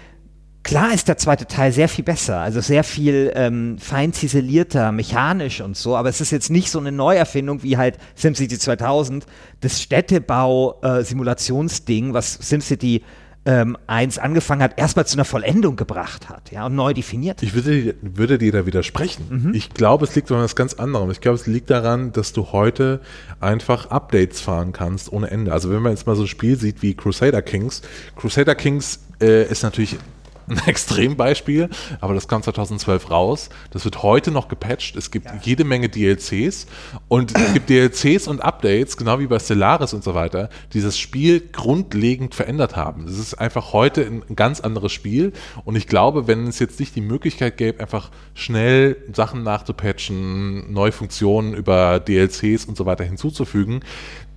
klar 0.63 0.95
ist 0.95 1.09
der 1.09 1.17
zweite 1.17 1.47
Teil 1.47 1.73
sehr 1.73 1.89
viel 1.89 2.05
besser, 2.05 2.39
also 2.39 2.61
sehr 2.61 2.85
viel 2.85 3.33
ähm, 3.35 3.79
fein 3.79 4.13
ziselierter, 4.13 4.93
mechanisch 4.93 5.61
und 5.61 5.77
so, 5.77 5.97
aber 5.97 6.09
es 6.09 6.21
ist 6.21 6.31
jetzt 6.31 6.51
nicht 6.51 6.71
so 6.71 6.79
eine 6.79 6.93
Neuerfindung 6.93 7.63
wie 7.63 7.77
halt 7.77 7.99
SimCity 8.15 8.59
2000, 8.59 9.27
das 9.61 9.83
Städtebau-Simulationsding, 9.83 12.11
äh, 12.11 12.15
was 12.15 12.35
SimCity 12.35 13.03
ähm, 13.47 13.79
eins 13.87 14.19
angefangen 14.19 14.63
hat, 14.63 14.79
erstmal 14.79 15.07
zu 15.07 15.17
einer 15.17 15.25
Vollendung 15.25 15.77
gebracht 15.77 16.29
hat 16.29 16.51
ja, 16.51 16.67
und 16.67 16.75
neu 16.75 16.93
definiert. 16.93 17.43
Ich 17.43 17.55
würde, 17.55 17.95
würde 18.03 18.37
dir 18.37 18.53
da 18.53 18.67
widersprechen. 18.67 19.25
Mhm. 19.31 19.55
Ich 19.55 19.71
glaube, 19.71 20.05
es 20.05 20.15
liegt 20.15 20.31
an 20.31 20.39
etwas 20.39 20.57
ganz 20.57 20.75
anderem. 20.75 21.11
Ich 21.11 21.23
glaube, 21.23 21.37
es 21.37 21.47
liegt 21.47 21.71
daran, 21.71 22.13
dass 22.13 22.35
du 22.35 22.53
heute 22.53 23.01
einfach 23.41 23.87
Updates 23.87 24.41
fahren 24.41 24.73
kannst 24.73 25.11
ohne 25.11 25.31
Ende. 25.31 25.53
Also 25.53 25.71
wenn 25.71 25.81
man 25.81 25.93
jetzt 25.93 26.07
mal 26.07 26.17
so 26.17 26.23
ein 26.23 26.29
Spiel 26.29 26.59
sieht 26.59 26.83
wie 26.83 26.95
Crusader 26.95 27.41
Kings, 27.41 27.81
Crusader 28.15 28.55
Kings 28.55 29.01
äh, 29.23 29.51
ist 29.51 29.63
natürlich 29.63 29.97
ein 30.49 30.61
Extrembeispiel, 30.67 31.69
aber 32.01 32.15
das 32.15 32.29
kam 32.29 32.43
2012 32.43 33.11
raus. 33.11 33.51
Das 33.71 33.85
wird 33.85 34.03
heute 34.03 34.31
noch 34.31 34.49
gepatcht. 34.49 34.97
Es 34.97 35.11
gibt 35.11 35.27
ja. 35.27 35.39
jede 35.43 35.65
Menge 35.65 35.89
DLCs 35.89 36.67
und 37.09 37.37
es 37.37 37.53
gibt 37.53 37.71
DLCs 37.71 38.29
und 38.29 38.43
Updates, 38.43 38.97
genau 38.97 39.19
wie 39.19 39.27
bei 39.27 39.39
Stellaris 39.39 39.93
und 39.95 40.05
so 40.05 40.15
weiter, 40.15 40.51
die 40.73 40.81
das 40.81 40.99
Spiel 40.99 41.41
grundlegend 41.41 42.35
verändert 42.35 42.77
haben. 42.77 43.07
Das 43.07 43.19
ist 43.19 43.35
einfach 43.35 43.73
heute 43.73 44.03
ein 44.03 44.37
ganz 44.37 44.61
anderes 44.61 44.93
Spiel 44.93 45.33
und 45.65 45.77
ich 45.77 45.87
glaube, 45.87 46.27
wenn 46.27 46.47
es 46.47 46.59
jetzt 46.59 46.81
nicht 46.81 46.95
die 46.97 47.01
Möglichkeit 47.01 47.57
gäbe, 47.57 47.81
einfach 47.81 48.11
schnell 48.35 48.97
Sachen 49.13 49.43
nachzupatchen, 49.43 50.73
neue 50.73 50.93
Funktionen 50.93 51.55
über 51.55 52.01
DLCs 52.01 52.65
und 52.65 52.77
so 52.77 52.87
weiter 52.87 53.05
hinzuzufügen, 53.05 53.81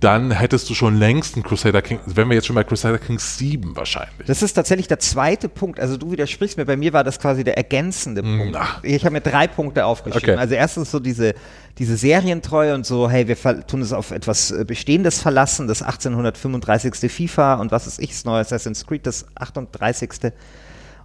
dann 0.04 0.30
hättest 0.32 0.68
du 0.68 0.74
schon 0.74 0.98
längst 0.98 1.34
einen 1.34 1.44
Crusader 1.44 1.80
King, 1.80 1.98
wenn 2.04 2.28
wir 2.28 2.34
jetzt 2.34 2.46
schon 2.46 2.54
bei 2.54 2.62
Crusader 2.62 2.98
Kings 2.98 3.38
7 3.38 3.74
wahrscheinlich. 3.74 4.26
Das 4.26 4.42
ist 4.42 4.52
tatsächlich 4.52 4.86
der 4.86 4.98
zweite 4.98 5.48
Punkt. 5.48 5.80
Also 5.80 5.96
du 5.96 6.12
widersprichst 6.12 6.58
mir, 6.58 6.66
bei 6.66 6.76
mir 6.76 6.92
war 6.92 7.04
das 7.04 7.18
quasi 7.18 7.42
der 7.42 7.56
ergänzende 7.56 8.22
Punkt. 8.22 8.50
Na. 8.52 8.66
Ich 8.82 9.04
habe 9.04 9.14
mir 9.14 9.22
drei 9.22 9.46
Punkte 9.46 9.86
aufgeschrieben. 9.86 10.30
Okay. 10.30 10.38
Also 10.38 10.54
erstens 10.54 10.90
so 10.90 11.00
diese, 11.00 11.34
diese 11.78 11.96
Serientreue 11.96 12.74
und 12.74 12.84
so, 12.84 13.08
hey, 13.08 13.26
wir 13.26 13.66
tun 13.66 13.80
es 13.80 13.94
auf 13.94 14.10
etwas 14.10 14.50
äh, 14.50 14.66
Bestehendes 14.66 15.22
verlassen, 15.22 15.68
das 15.68 15.80
1835. 15.80 17.10
FIFA 17.10 17.54
und 17.54 17.72
was 17.72 17.86
ist 17.86 17.98
ich, 17.98 18.10
das 18.10 18.26
neue 18.26 18.40
Assassin's 18.40 18.86
Creed, 18.86 19.06
das 19.06 19.24
38. 19.36 20.10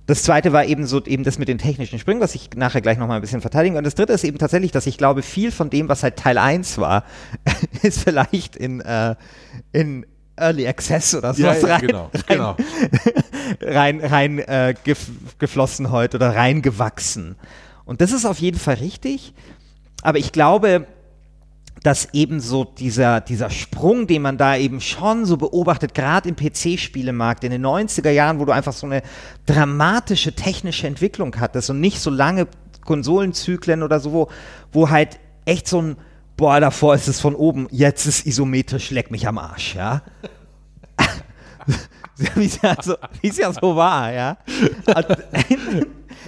Das 0.09 0.23
zweite 0.23 0.51
war 0.53 0.65
eben 0.65 0.87
so 0.87 1.05
eben 1.05 1.23
das 1.23 1.37
mit 1.37 1.49
den 1.49 1.59
technischen 1.59 1.99
Sprüngen, 1.99 2.19
was 2.19 2.33
ich 2.33 2.49
nachher 2.55 2.81
gleich 2.81 2.97
nochmal 2.97 3.19
ein 3.19 3.21
bisschen 3.21 3.41
verteidigen. 3.41 3.77
Und 3.77 3.83
das 3.83 3.93
dritte 3.93 4.11
ist 4.11 4.23
eben 4.23 4.39
tatsächlich, 4.39 4.71
dass 4.71 4.87
ich 4.87 4.97
glaube, 4.97 5.21
viel 5.21 5.51
von 5.51 5.69
dem, 5.69 5.87
was 5.87 6.01
halt 6.01 6.15
Teil 6.15 6.39
1 6.39 6.79
war, 6.79 7.03
ist 7.83 7.99
vielleicht 7.99 8.55
in, 8.55 8.81
äh, 8.81 9.13
in 9.71 10.07
Early 10.35 10.67
Access 10.67 11.13
oder 11.13 11.35
sowas 11.35 11.61
ja, 11.61 11.67
ja, 11.67 11.75
rein, 11.75 11.87
genau, 11.87 12.09
rein, 12.11 12.23
genau. 12.27 12.57
rein, 13.61 14.01
rein 14.01 14.39
äh, 14.39 14.73
gef 14.83 15.11
geflossen 15.37 15.91
heute 15.91 16.17
oder 16.17 16.35
reingewachsen. 16.35 17.35
Und 17.85 18.01
das 18.01 18.11
ist 18.11 18.25
auf 18.25 18.39
jeden 18.39 18.57
Fall 18.57 18.75
richtig. 18.75 19.35
Aber 20.01 20.17
ich 20.17 20.31
glaube, 20.31 20.87
dass 21.83 22.13
eben 22.13 22.39
so 22.39 22.65
dieser, 22.65 23.21
dieser 23.21 23.49
Sprung, 23.49 24.07
den 24.07 24.21
man 24.21 24.37
da 24.37 24.55
eben 24.57 24.81
schon 24.81 25.25
so 25.25 25.37
beobachtet, 25.37 25.93
gerade 25.93 26.29
im 26.29 26.35
PC-Spielemarkt 26.35 27.43
in 27.43 27.51
den 27.51 27.65
90er 27.65 28.09
Jahren, 28.09 28.39
wo 28.39 28.45
du 28.45 28.51
einfach 28.51 28.73
so 28.73 28.85
eine 28.87 29.01
dramatische 29.45 30.33
technische 30.33 30.87
Entwicklung 30.87 31.35
hattest 31.39 31.69
und 31.69 31.79
nicht 31.79 31.99
so 31.99 32.09
lange 32.09 32.47
Konsolenzyklen 32.85 33.83
oder 33.83 33.99
so, 33.99 34.11
wo, 34.11 34.29
wo 34.71 34.89
halt 34.89 35.19
echt 35.45 35.67
so 35.67 35.81
ein, 35.81 35.95
boah, 36.37 36.59
davor 36.59 36.95
ist 36.95 37.07
es 37.07 37.19
von 37.19 37.35
oben, 37.35 37.67
jetzt 37.71 38.05
ist 38.05 38.25
isometrisch, 38.25 38.91
leck 38.91 39.11
mich 39.11 39.27
am 39.27 39.37
Arsch, 39.37 39.75
ja. 39.75 40.01
wie 42.35 42.45
es 42.45 42.61
ja, 42.61 42.75
so, 42.81 42.95
ja 43.21 43.53
so 43.53 43.75
war, 43.75 44.11
ja. 44.11 44.37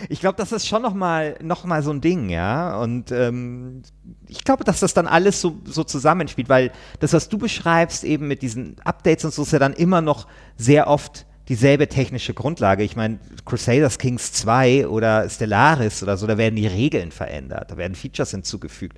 Ich 0.10 0.20
glaube, 0.20 0.38
das 0.38 0.52
ist 0.52 0.68
schon 0.68 0.82
nochmal 0.82 1.36
noch 1.42 1.66
mal 1.66 1.84
so 1.84 1.92
ein 1.92 2.02
Ding, 2.02 2.30
ja. 2.30 2.78
Und 2.80 3.12
ähm, 3.12 3.84
ich 4.28 4.44
glaube, 4.44 4.64
dass 4.64 4.80
das 4.80 4.94
dann 4.94 5.08
alles 5.08 5.42
so, 5.42 5.60
so 5.66 5.84
zusammenspielt, 5.84 6.50
weil 6.50 6.72
das, 7.00 7.14
was 7.14 7.30
du 7.30 7.38
beschreibst, 7.38 8.04
eben 8.04 8.28
mit 8.28 8.42
diesen 8.42 8.76
Updates 8.84 9.26
und 9.26 9.34
so, 9.34 9.44
ist 9.44 9.54
ja 9.54 9.60
dann 9.60 9.74
immer 9.74 10.02
noch 10.02 10.28
sehr 10.58 10.88
oft 10.88 11.26
dieselbe 11.50 11.88
technische 11.88 12.34
Grundlage. 12.34 12.84
Ich 12.84 12.96
meine, 12.96 13.20
Crusaders 13.46 13.98
Kings 13.98 14.32
2 14.34 14.88
oder 14.88 15.30
Stellaris 15.30 16.02
oder 16.02 16.16
so, 16.16 16.28
da 16.28 16.38
werden 16.38 16.56
die 16.56 16.68
Regeln 16.68 17.12
verändert, 17.12 17.72
da 17.72 17.78
werden 17.78 17.96
Features 17.96 18.32
hinzugefügt. 18.32 18.98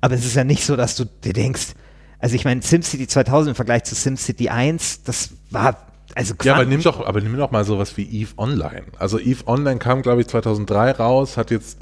Aber 0.00 0.14
es 0.14 0.24
ist 0.24 0.36
ja 0.36 0.44
nicht 0.44 0.64
so, 0.64 0.76
dass 0.76 0.96
du 0.96 1.04
dir 1.04 1.32
denkst, 1.32 1.74
also 2.20 2.36
ich 2.36 2.44
meine, 2.44 2.62
SimCity 2.62 3.08
2000 3.08 3.50
im 3.50 3.54
Vergleich 3.54 3.84
zu 3.84 3.94
SimCity 3.94 4.50
1, 4.50 5.02
das 5.04 5.30
war 5.50 5.89
also 6.14 6.34
ja, 6.42 6.54
aber 6.54 6.64
nimm 6.64 6.82
doch, 6.82 7.06
aber 7.06 7.20
nimm 7.20 7.36
doch 7.36 7.50
mal 7.50 7.64
sowas 7.64 7.96
wie 7.96 8.04
Eve 8.04 8.32
Online. 8.36 8.84
Also 8.98 9.18
Eve 9.18 9.46
Online 9.46 9.78
kam, 9.78 10.02
glaube 10.02 10.20
ich, 10.20 10.28
2003 10.28 10.92
raus, 10.92 11.36
hat 11.36 11.50
jetzt 11.50 11.78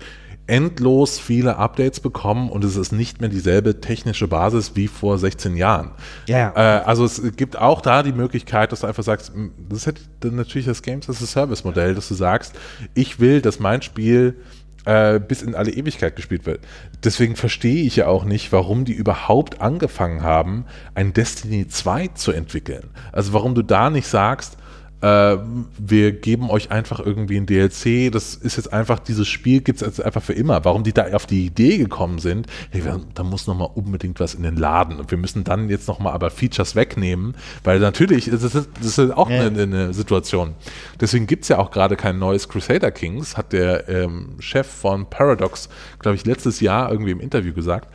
endlos 0.49 1.19
viele 1.19 1.59
Updates 1.59 2.01
bekommen 2.01 2.49
und 2.49 2.65
es 2.65 2.77
ist 2.77 2.91
nicht 2.91 3.21
mehr 3.21 3.29
dieselbe 3.29 3.81
technische 3.81 4.27
Basis 4.29 4.73
wie 4.75 4.89
vor 4.89 5.19
16 5.19 5.57
Jahren. 5.57 5.91
Ja. 6.27 6.53
Äh, 6.57 6.85
also 6.85 7.05
es 7.05 7.21
gibt 7.37 7.59
auch 7.59 7.83
da 7.83 8.03
die 8.03 8.13
Möglichkeit, 8.13 8.73
dass 8.73 8.81
du 8.81 8.87
einfach 8.87 9.03
sagst, 9.03 9.31
das 9.69 9.87
ist 9.87 9.99
natürlich 10.25 10.67
das 10.67 10.83
Games 10.83 11.09
as 11.09 11.23
a 11.23 11.27
Service 11.27 11.65
Modell, 11.65 11.95
dass 11.95 12.09
du 12.09 12.15
sagst, 12.15 12.55
ich 12.95 13.21
will, 13.21 13.43
dass 13.43 13.61
mein 13.61 13.83
Spiel 13.83 14.37
äh, 14.85 15.19
bis 15.19 15.43
in 15.43 15.55
alle 15.55 15.71
Ewigkeit 15.71 16.17
gespielt 16.17 16.45
wird. 16.47 16.61
Deswegen 17.05 17.37
verstehe 17.37 17.85
ich 17.85 17.97
ja 17.97 18.07
auch 18.07 18.25
nicht, 18.25 18.53
warum 18.53 18.85
die 18.85 18.93
überhaupt 18.93 19.61
angefangen 19.61 20.23
haben, 20.23 20.67
ein 20.95 21.13
Destiny 21.13 21.69
2 21.69 22.09
zu 22.09 22.33
entwickeln. 22.33 22.91
Also 23.13 23.33
warum 23.33 23.55
du 23.55 23.63
da 23.63 23.89
nicht 23.91 24.07
sagst, 24.07 24.58
äh, 25.01 25.37
wir 25.79 26.13
geben 26.13 26.51
euch 26.51 26.71
einfach 26.71 26.99
irgendwie 26.99 27.37
ein 27.37 27.47
DLC, 27.47 28.11
das 28.11 28.35
ist 28.35 28.57
jetzt 28.57 28.73
einfach, 28.73 28.99
dieses 28.99 29.29
Spiel 29.29 29.61
gibt 29.61 29.81
es 29.81 29.87
jetzt 29.87 30.03
einfach 30.03 30.23
für 30.23 30.33
immer. 30.33 30.65
Warum 30.65 30.83
die 30.83 30.93
da 30.93 31.07
auf 31.13 31.27
die 31.27 31.47
Idee 31.47 31.79
gekommen 31.79 32.19
sind, 32.19 32.47
hey, 32.71 32.83
da 33.15 33.23
muss 33.23 33.47
nochmal 33.47 33.71
unbedingt 33.75 34.19
was 34.21 34.35
in 34.35 34.43
den 34.43 34.57
Laden 34.57 34.99
und 34.99 35.11
wir 35.11 35.19
müssen 35.19 35.45
dann 35.45 35.71
jetzt 35.71 35.87
nochmal 35.87 36.13
aber 36.13 36.31
Features 36.31 36.75
wegnehmen, 36.75 37.35
weil 37.65 37.79
natürlich, 37.79 38.31
das 38.31 38.43
ist, 38.43 38.69
das 38.81 38.99
ist 38.99 39.11
auch 39.17 39.31
ja. 39.31 39.43
eine, 39.43 39.63
eine, 39.63 39.95
Situation. 39.95 40.55
Deswegen 41.01 41.27
gibt 41.27 41.45
es 41.45 41.49
ja 41.49 41.59
auch 41.59 41.71
gerade 41.71 41.97
kein 41.97 42.19
neues 42.19 42.49
Crusader 42.49 42.91
Kings, 42.91 43.37
hat 43.37 43.53
der 43.53 43.89
ähm, 43.89 44.37
Chef 44.41 44.67
von 44.67 45.09
Paradox, 45.09 45.69
glaube 45.99 46.17
ich, 46.17 46.27
letztes 46.27 46.61
Jahr 46.61 46.91
irgendwie 46.91 47.13
im 47.13 47.21
Interview 47.21 47.53
gesagt, 47.53 47.89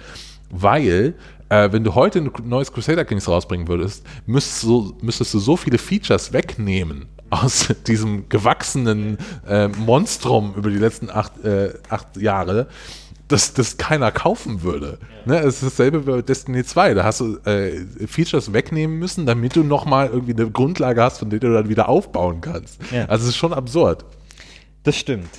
weil 0.54 1.16
äh, 1.50 1.72
wenn 1.72 1.84
du 1.84 1.94
heute 1.96 2.20
ein 2.20 2.32
neues 2.46 2.72
Crusader 2.72 3.06
Kings 3.06 3.28
rausbringen 3.28 3.68
würdest, 3.68 4.06
müsstest 4.26 4.64
du, 4.64 4.98
müsstest 5.02 5.34
du 5.34 5.40
so 5.40 5.58
viele 5.58 5.78
Features 5.78 6.34
wegnehmen 6.34 7.08
aus 7.30 7.68
diesem 7.88 8.30
gewachsenen 8.30 9.18
äh, 9.48 9.68
Monstrum 9.68 10.54
über 10.56 10.70
die 10.70 10.78
letzten 10.78 11.10
acht, 11.10 11.44
äh, 11.44 11.74
acht 11.90 12.18
Jahre, 12.18 12.68
dass 13.28 13.54
das 13.54 13.78
keiner 13.78 14.12
kaufen 14.12 14.62
würde. 14.62 15.00
Ja. 15.26 15.34
Ne, 15.34 15.40
es 15.40 15.56
ist 15.56 15.64
dasselbe 15.64 16.00
bei 16.02 16.22
Destiny 16.22 16.64
2. 16.64 16.94
Da 16.94 17.04
hast 17.04 17.22
du 17.22 17.38
äh, 17.46 17.86
Features 18.06 18.54
wegnehmen 18.54 19.00
müssen, 19.00 19.26
damit 19.26 19.56
du 19.56 19.64
nochmal 19.64 20.10
irgendwie 20.10 20.34
eine 20.34 20.52
Grundlage 20.52 21.02
hast, 21.02 21.20
von 21.20 21.30
der 21.30 21.40
du 21.40 21.52
dann 21.54 21.70
wieder 21.70 21.90
aufbauen 21.90 22.42
kannst. 22.42 22.80
Ja. 22.92 23.06
Also 23.06 23.24
es 23.24 23.30
ist 23.30 23.38
schon 23.38 23.54
absurd. 23.54 24.06
Das 24.84 24.96
stimmt. 24.98 25.30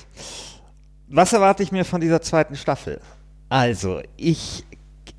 Was 1.09 1.33
erwarte 1.33 1.63
ich 1.63 1.71
mir 1.71 1.85
von 1.85 2.01
dieser 2.01 2.23
zweiten 2.23 2.57
Staffel? 2.57 3.01
Also, 3.51 4.01
ich 4.17 4.65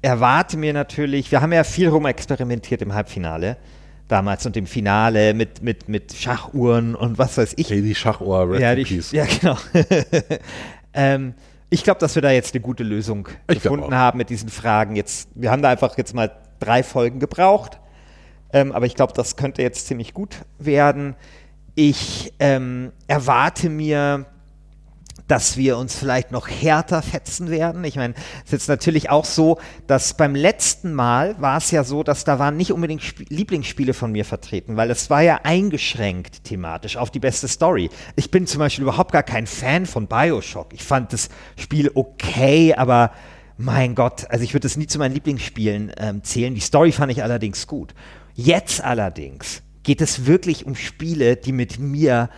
erwarte 0.05 0.55
mir 0.55 0.71
natürlich, 0.71 1.31
wir 1.31 1.41
haben 1.41 1.51
ja 1.51 1.63
viel 1.63 1.89
rumexperimentiert 1.89 2.81
im 2.83 2.93
Halbfinale 2.93 3.57
damals 4.07 4.45
und 4.45 4.55
im 4.55 4.67
Finale 4.67 5.33
mit, 5.33 5.63
mit, 5.63 5.89
mit 5.89 6.13
Schachuhren 6.13 6.93
und 6.93 7.17
was 7.17 7.39
weiß 7.39 7.53
ich. 7.57 7.71
Hey, 7.71 7.81
die 7.81 7.95
Schachuhr, 7.95 8.51
Red 8.51 8.61
ja, 8.61 8.75
die, 8.75 9.01
ja, 9.11 9.25
genau. 9.25 9.57
ähm, 10.93 11.33
ich 11.71 11.83
glaube, 11.83 11.99
dass 11.99 12.13
wir 12.13 12.21
da 12.21 12.29
jetzt 12.29 12.53
eine 12.53 12.61
gute 12.61 12.83
Lösung 12.83 13.27
ich 13.47 13.61
gefunden 13.61 13.95
haben 13.95 14.19
mit 14.19 14.29
diesen 14.29 14.49
Fragen. 14.49 14.95
Jetzt, 14.95 15.29
wir 15.33 15.49
haben 15.49 15.63
da 15.63 15.69
einfach 15.69 15.97
jetzt 15.97 16.13
mal 16.13 16.31
drei 16.59 16.83
Folgen 16.83 17.19
gebraucht, 17.19 17.79
ähm, 18.53 18.73
aber 18.73 18.85
ich 18.85 18.93
glaube, 18.93 19.13
das 19.13 19.35
könnte 19.35 19.63
jetzt 19.63 19.87
ziemlich 19.87 20.13
gut 20.13 20.35
werden. 20.59 21.15
Ich 21.73 22.31
ähm, 22.37 22.91
erwarte 23.07 23.71
mir 23.71 24.27
dass 25.27 25.57
wir 25.57 25.77
uns 25.77 25.95
vielleicht 25.95 26.31
noch 26.31 26.47
härter 26.47 27.01
fetzen 27.01 27.49
werden. 27.49 27.83
Ich 27.83 27.95
meine, 27.95 28.13
es 28.13 28.45
ist 28.45 28.51
jetzt 28.51 28.67
natürlich 28.67 29.09
auch 29.09 29.25
so, 29.25 29.59
dass 29.87 30.15
beim 30.15 30.35
letzten 30.35 30.93
Mal 30.93 31.39
war 31.41 31.57
es 31.57 31.71
ja 31.71 31.83
so, 31.83 32.03
dass 32.03 32.23
da 32.23 32.37
waren 32.37 32.57
nicht 32.57 32.71
unbedingt 32.71 33.01
Sp 33.01 33.25
Lieblingsspiele 33.29 33.93
von 33.93 34.11
mir 34.11 34.25
vertreten, 34.25 34.77
weil 34.77 34.91
es 34.91 35.09
war 35.09 35.21
ja 35.21 35.39
eingeschränkt 35.43 36.43
thematisch 36.43 36.97
auf 36.97 37.09
die 37.09 37.19
beste 37.19 37.47
Story. 37.47 37.89
Ich 38.15 38.29
bin 38.29 38.45
zum 38.45 38.59
Beispiel 38.59 38.83
überhaupt 38.83 39.11
gar 39.11 39.23
kein 39.23 39.47
Fan 39.47 39.85
von 39.85 40.07
Bioshock. 40.07 40.73
Ich 40.73 40.83
fand 40.83 41.11
das 41.11 41.29
Spiel 41.57 41.91
okay, 41.95 42.75
aber 42.75 43.11
mein 43.57 43.95
Gott, 43.95 44.29
also 44.29 44.43
ich 44.43 44.53
würde 44.53 44.67
es 44.67 44.77
nie 44.77 44.87
zu 44.87 44.99
meinen 44.99 45.13
Lieblingsspielen 45.13 45.91
ähm, 45.97 46.23
zählen. 46.23 46.53
Die 46.53 46.61
Story 46.61 46.91
fand 46.91 47.11
ich 47.11 47.23
allerdings 47.23 47.67
gut. 47.67 47.95
Jetzt 48.35 48.83
allerdings 48.83 49.63
geht 49.83 50.01
es 50.01 50.25
wirklich 50.25 50.65
um 50.65 50.75
Spiele, 50.75 51.35
die 51.37 51.51
mit 51.51 51.79
mir 51.79 52.29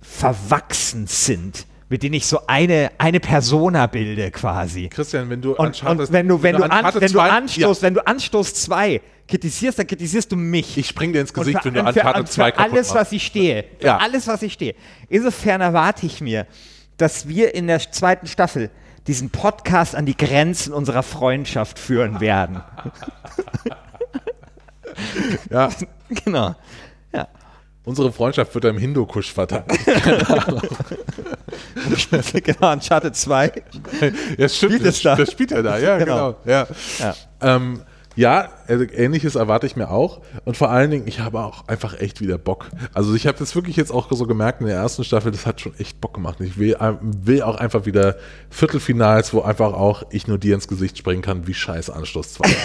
verwachsen 0.00 1.06
sind 1.06 1.66
mit 1.88 2.02
denen 2.02 2.14
ich 2.14 2.26
so 2.26 2.40
eine, 2.46 2.90
eine 2.98 3.20
Persona 3.20 3.86
bilde 3.86 4.30
quasi. 4.30 4.88
Christian, 4.88 5.28
wenn 5.30 5.42
du 5.42 5.54
und, 5.54 5.82
und 5.82 6.12
wenn 6.12 6.28
du, 6.28 6.42
wenn, 6.42 6.54
wenn 6.54 6.62
du, 6.62 6.70
an, 6.70 6.94
wenn 6.94 7.12
du 7.12 7.20
Anstoß, 7.20 7.80
ja. 7.80 7.86
wenn 7.86 7.94
du 7.94 8.06
Anstoß 8.06 8.54
2 8.54 9.00
kritisierst, 9.28 9.78
dann 9.78 9.86
kritisierst 9.86 10.32
du 10.32 10.36
mich. 10.36 10.76
Ich 10.78 10.88
spring 10.88 11.12
dir 11.12 11.20
ins 11.20 11.32
Gesicht, 11.32 11.62
für, 11.62 11.66
wenn 11.66 11.74
du 11.74 11.88
Uncharted 11.88 12.28
2 12.28 12.50
kaputt 12.50 12.72
alles, 12.72 12.88
machst. 12.88 13.00
was 13.00 13.12
ich 13.12 13.26
stehe. 13.26 13.64
Ja. 13.80 13.98
alles, 13.98 14.26
was 14.26 14.42
ich 14.42 14.54
stehe. 14.54 14.74
Insofern 15.08 15.60
erwarte 15.60 16.06
ich 16.06 16.20
mir, 16.20 16.46
dass 16.96 17.28
wir 17.28 17.54
in 17.54 17.66
der 17.66 17.80
zweiten 17.90 18.26
Staffel 18.26 18.70
diesen 19.06 19.30
Podcast 19.30 19.94
an 19.94 20.06
die 20.06 20.16
Grenzen 20.16 20.72
unserer 20.72 21.02
Freundschaft 21.02 21.78
führen 21.78 22.20
werden. 22.20 22.62
ja. 25.50 25.68
genau. 26.24 26.54
Ja. 27.12 27.28
Unsere 27.84 28.12
Freundschaft 28.12 28.54
wird 28.54 28.64
im 28.64 28.78
Hindukusch 28.78 29.32
verteidigt. 29.32 29.84
genau, 32.44 32.72
Uncharted 32.72 33.16
2. 33.16 33.52
Ja, 34.38 34.48
stimmt. 34.48 34.72
Spielt 34.72 34.86
das, 34.86 35.02
das, 35.02 35.18
das 35.18 35.32
spielt 35.32 35.52
er 35.52 35.62
da, 35.62 35.78
ja, 35.78 35.98
genau. 35.98 36.36
genau 36.44 36.50
ja. 36.50 36.66
ja. 36.98 37.14
Ähm, 37.40 37.82
ja, 38.16 38.48
also 38.68 38.84
ähnliches 38.84 39.34
erwarte 39.34 39.66
ich 39.66 39.74
mir 39.76 39.90
auch. 39.90 40.20
Und 40.44 40.56
vor 40.56 40.70
allen 40.70 40.90
Dingen, 40.90 41.06
ich 41.06 41.20
habe 41.20 41.40
auch 41.40 41.68
einfach 41.68 42.00
echt 42.00 42.20
wieder 42.20 42.38
Bock. 42.38 42.70
Also 42.92 43.14
ich 43.14 43.26
habe 43.26 43.38
das 43.38 43.54
wirklich 43.54 43.76
jetzt 43.76 43.90
auch 43.90 44.10
so 44.10 44.26
gemerkt 44.26 44.60
in 44.60 44.66
der 44.68 44.76
ersten 44.76 45.04
Staffel, 45.04 45.32
das 45.32 45.46
hat 45.46 45.60
schon 45.60 45.72
echt 45.78 46.00
Bock 46.00 46.14
gemacht. 46.14 46.40
Ich 46.40 46.56
will, 46.58 46.74
äh, 46.74 46.94
will 47.00 47.42
auch 47.42 47.56
einfach 47.56 47.86
wieder 47.86 48.16
Viertelfinals, 48.50 49.34
wo 49.34 49.42
einfach 49.42 49.72
auch 49.72 50.04
ich 50.10 50.28
nur 50.28 50.38
dir 50.38 50.54
ins 50.54 50.68
Gesicht 50.68 50.96
springen 50.96 51.22
kann, 51.22 51.46
wie 51.46 51.54
scheiß 51.54 51.90
Anschluss 51.90 52.34
2 52.34 52.48
ist. 52.48 52.56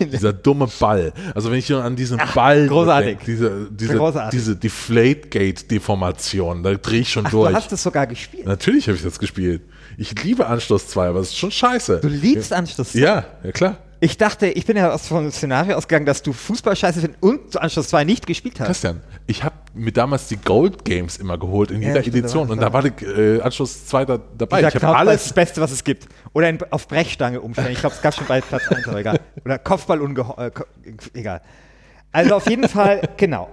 Dieser 0.12 0.34
dumme 0.34 0.68
Ball. 0.78 1.12
Also 1.34 1.50
wenn 1.50 1.58
ich 1.58 1.68
nur 1.68 1.82
an 1.82 1.96
diesen 1.96 2.20
Ach, 2.20 2.32
Ball 2.34 2.66
großartig. 2.66 3.16
Denk, 3.16 3.24
diese, 3.24 3.68
diese, 3.70 3.96
großartig. 3.96 4.38
diese 4.38 4.54
Deflategate-Deformation, 4.56 6.62
da 6.62 6.74
drehe 6.74 7.00
ich 7.00 7.10
schon 7.10 7.26
Ach, 7.26 7.30
durch. 7.30 7.50
Du 7.50 7.56
hast 7.56 7.72
das 7.72 7.82
sogar 7.82 8.06
gespielt. 8.06 8.46
Natürlich 8.46 8.86
habe 8.86 8.96
ich 8.96 9.02
das 9.02 9.18
gespielt. 9.18 9.62
Ich 9.96 10.22
liebe 10.22 10.46
Anschluss 10.46 10.88
2, 10.88 11.08
aber 11.08 11.20
es 11.20 11.28
ist 11.28 11.38
schon 11.38 11.50
scheiße. 11.50 12.00
Du 12.00 12.08
liebst 12.08 12.52
Anschluss 12.52 12.92
2? 12.92 12.98
Ja, 12.98 13.24
ja 13.42 13.52
klar. 13.52 13.78
Ich 14.04 14.18
dachte, 14.18 14.48
ich 14.48 14.66
bin 14.66 14.76
ja 14.76 14.92
aus 14.92 15.08
vom 15.08 15.30
Szenario 15.30 15.76
ausgegangen, 15.76 16.04
dass 16.04 16.22
du 16.22 16.34
Fußball 16.34 16.76
scheiße 16.76 17.00
findest 17.00 17.22
und 17.22 17.52
zu 17.52 17.58
Anschluss 17.58 17.88
2 17.88 18.04
nicht 18.04 18.26
gespielt 18.26 18.60
hast. 18.60 18.66
Christian, 18.66 19.00
ich 19.26 19.42
habe 19.42 19.54
mir 19.72 19.92
damals 19.92 20.28
die 20.28 20.36
Gold 20.36 20.84
Games 20.84 21.16
immer 21.16 21.38
geholt 21.38 21.70
in 21.70 21.80
jeder 21.80 22.02
ja, 22.02 22.06
Edition 22.06 22.50
und 22.50 22.60
da 22.60 22.70
war 22.70 22.84
äh, 22.84 23.40
Anschluss 23.40 23.86
2 23.86 24.04
da, 24.04 24.18
dabei. 24.36 24.60
Ich 24.60 24.74
habe 24.74 24.94
alles 24.94 25.22
das 25.22 25.32
Beste, 25.32 25.62
was 25.62 25.70
es 25.70 25.82
gibt. 25.82 26.06
Oder 26.34 26.50
in, 26.50 26.58
auf 26.70 26.86
Brechstange 26.86 27.40
umstellen. 27.40 27.72
Ich 27.72 27.80
glaube, 27.80 27.94
es 27.94 28.02
gab 28.02 28.14
schon 28.14 28.26
bei 28.26 28.42
Platz 28.42 28.68
1, 28.68 28.86
aber 28.86 28.98
egal. 28.98 29.20
Oder 29.42 29.58
Kopfball 29.58 30.02
ungeheuer. 30.02 30.52
Äh, 30.84 31.18
egal. 31.18 31.40
Also 32.12 32.34
auf 32.34 32.46
jeden 32.46 32.68
Fall, 32.68 33.08
genau. 33.16 33.48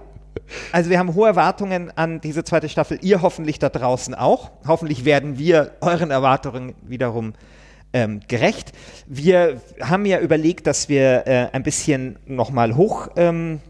Also 0.70 0.90
wir 0.90 0.98
haben 0.98 1.14
hohe 1.14 1.28
Erwartungen 1.28 1.90
an 1.96 2.20
diese 2.20 2.44
zweite 2.44 2.68
Staffel. 2.68 2.98
Ihr 3.00 3.22
hoffentlich 3.22 3.58
da 3.58 3.70
draußen 3.70 4.14
auch. 4.14 4.50
Hoffentlich 4.66 5.06
werden 5.06 5.38
wir 5.38 5.72
euren 5.80 6.10
Erwartungen 6.10 6.74
wiederum 6.82 7.32
ähm, 7.92 8.20
gerecht. 8.28 8.72
Wir 9.06 9.60
haben 9.80 10.06
ja 10.06 10.20
überlegt, 10.20 10.66
dass 10.66 10.88
wir 10.88 11.26
äh, 11.26 11.48
ein 11.52 11.62
bisschen 11.62 12.18
nochmal 12.26 12.76
hoch 12.76 13.08
ähm, 13.16 13.60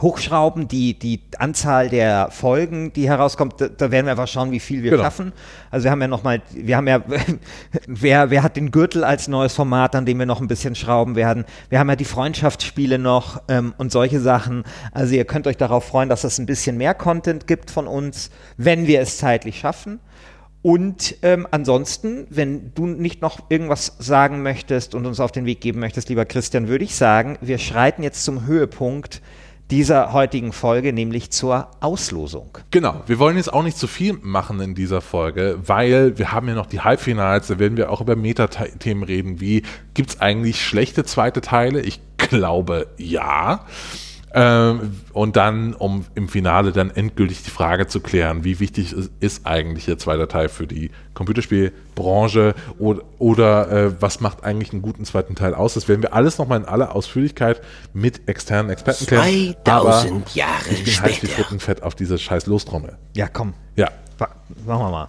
hochschrauben, 0.00 0.68
die, 0.68 0.98
die 0.98 1.22
Anzahl 1.38 1.88
der 1.88 2.28
Folgen, 2.30 2.92
die 2.92 3.08
herauskommt, 3.08 3.60
da, 3.60 3.68
da 3.68 3.90
werden 3.90 4.06
wir 4.06 4.12
einfach 4.12 4.28
schauen, 4.28 4.50
wie 4.50 4.60
viel 4.60 4.82
wir 4.82 4.90
genau. 4.90 5.04
schaffen. 5.04 5.32
Also 5.70 5.84
wir 5.84 5.90
haben 5.90 6.02
ja 6.02 6.08
nochmal, 6.08 6.42
wir 6.52 6.76
haben 6.76 6.86
ja, 6.86 7.02
wer, 7.86 8.30
wer 8.30 8.42
hat 8.42 8.56
den 8.56 8.70
Gürtel 8.70 9.04
als 9.04 9.28
neues 9.28 9.54
Format, 9.54 9.94
an 9.94 10.04
dem 10.04 10.18
wir 10.18 10.26
noch 10.26 10.40
ein 10.40 10.48
bisschen 10.48 10.74
schrauben 10.74 11.16
werden. 11.16 11.46
Wir 11.70 11.78
haben 11.78 11.88
ja 11.88 11.96
die 11.96 12.04
Freundschaftsspiele 12.04 12.98
noch 12.98 13.40
ähm, 13.48 13.74
und 13.78 13.90
solche 13.90 14.20
Sachen. 14.20 14.64
Also 14.92 15.14
ihr 15.14 15.24
könnt 15.24 15.46
euch 15.46 15.56
darauf 15.56 15.84
freuen, 15.84 16.10
dass 16.10 16.24
es 16.24 16.38
ein 16.38 16.46
bisschen 16.46 16.76
mehr 16.76 16.92
Content 16.92 17.46
gibt 17.46 17.70
von 17.70 17.86
uns, 17.86 18.30
wenn 18.58 18.86
wir 18.86 19.00
es 19.00 19.16
zeitlich 19.16 19.60
schaffen. 19.60 20.00
Und 20.66 21.18
ähm, 21.22 21.46
ansonsten, 21.52 22.26
wenn 22.28 22.74
du 22.74 22.86
nicht 22.86 23.22
noch 23.22 23.38
irgendwas 23.50 23.94
sagen 24.00 24.42
möchtest 24.42 24.96
und 24.96 25.06
uns 25.06 25.20
auf 25.20 25.30
den 25.30 25.46
Weg 25.46 25.60
geben 25.60 25.78
möchtest, 25.78 26.08
lieber 26.08 26.24
Christian, 26.24 26.66
würde 26.66 26.82
ich 26.82 26.96
sagen, 26.96 27.38
wir 27.40 27.58
schreiten 27.58 28.02
jetzt 28.02 28.24
zum 28.24 28.46
Höhepunkt 28.46 29.22
dieser 29.70 30.12
heutigen 30.12 30.52
Folge, 30.52 30.92
nämlich 30.92 31.30
zur 31.30 31.68
Auslosung. 31.78 32.58
Genau, 32.72 33.00
wir 33.06 33.20
wollen 33.20 33.36
jetzt 33.36 33.52
auch 33.52 33.62
nicht 33.62 33.78
zu 33.78 33.86
viel 33.86 34.14
machen 34.22 34.58
in 34.58 34.74
dieser 34.74 35.02
Folge, 35.02 35.56
weil 35.64 36.18
wir 36.18 36.32
haben 36.32 36.48
ja 36.48 36.56
noch 36.56 36.66
die 36.66 36.80
Halbfinals, 36.80 37.46
da 37.46 37.60
werden 37.60 37.76
wir 37.76 37.92
auch 37.92 38.00
über 38.00 38.16
Metathemen 38.16 39.04
reden, 39.04 39.40
wie 39.40 39.62
gibt 39.94 40.10
es 40.10 40.20
eigentlich 40.20 40.60
schlechte 40.64 41.04
zweite 41.04 41.42
Teile? 41.42 41.80
Ich 41.80 42.00
glaube 42.16 42.88
ja. 42.96 43.64
Ähm, 44.38 44.92
und 45.14 45.36
dann, 45.36 45.72
um 45.72 46.04
im 46.14 46.28
Finale 46.28 46.70
dann 46.70 46.90
endgültig 46.90 47.42
die 47.42 47.50
Frage 47.50 47.86
zu 47.86 48.00
klären, 48.00 48.44
wie 48.44 48.60
wichtig 48.60 48.92
ist, 48.92 49.10
ist 49.18 49.46
eigentlich 49.46 49.86
der 49.86 49.96
zweite 49.96 50.28
Teil 50.28 50.50
für 50.50 50.66
die 50.66 50.90
Computerspielbranche 51.14 52.54
oder, 52.78 53.02
oder 53.18 53.72
äh, 53.72 54.02
was 54.02 54.20
macht 54.20 54.44
eigentlich 54.44 54.74
einen 54.74 54.82
guten 54.82 55.06
zweiten 55.06 55.36
Teil 55.36 55.54
aus? 55.54 55.72
Das 55.72 55.88
werden 55.88 56.02
wir 56.02 56.12
alles 56.12 56.36
nochmal 56.36 56.60
in 56.60 56.66
aller 56.66 56.94
Ausführlichkeit 56.94 57.62
mit 57.94 58.28
externen 58.28 58.70
Experten 58.70 59.06
klären. 59.06 59.54
2000 59.64 60.34
Jahre 60.34 60.50
ich 60.70 60.84
bin 60.84 60.92
später. 60.92 61.14
heiß 61.14 61.22
wie 61.22 61.26
Frittenfett 61.28 61.82
auf 61.82 61.94
diese 61.94 62.18
scheiß 62.18 62.44
Lostrommel. 62.44 62.98
Ja, 63.14 63.28
komm. 63.28 63.54
Ja. 63.74 63.88
Machen 64.18 64.82
wir 64.82 64.90
mal. 64.90 65.08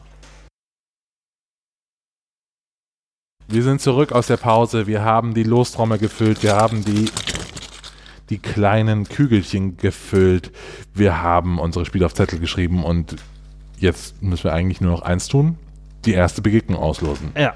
Wir 3.49 3.63
sind 3.63 3.81
zurück 3.81 4.13
aus 4.13 4.27
der 4.27 4.37
Pause. 4.37 4.87
Wir 4.87 5.03
haben 5.03 5.33
die 5.33 5.43
Lostrommel 5.43 5.97
gefüllt. 5.97 6.43
Wir 6.43 6.55
haben 6.55 6.85
die 6.85 7.09
die 8.29 8.39
kleinen 8.39 9.07
Kügelchen 9.07 9.77
gefüllt. 9.77 10.51
Wir 10.93 11.21
haben 11.21 11.59
unsere 11.59 11.85
Spiele 11.85 12.05
auf 12.05 12.13
Zettel 12.13 12.39
geschrieben 12.39 12.83
und 12.83 13.15
jetzt 13.77 14.21
müssen 14.21 14.45
wir 14.45 14.53
eigentlich 14.53 14.81
nur 14.81 14.91
noch 14.91 15.01
eins 15.01 15.27
tun: 15.27 15.57
die 16.05 16.13
erste 16.13 16.41
Begegnung 16.41 16.79
auslosen. 16.79 17.31
Ja. 17.37 17.53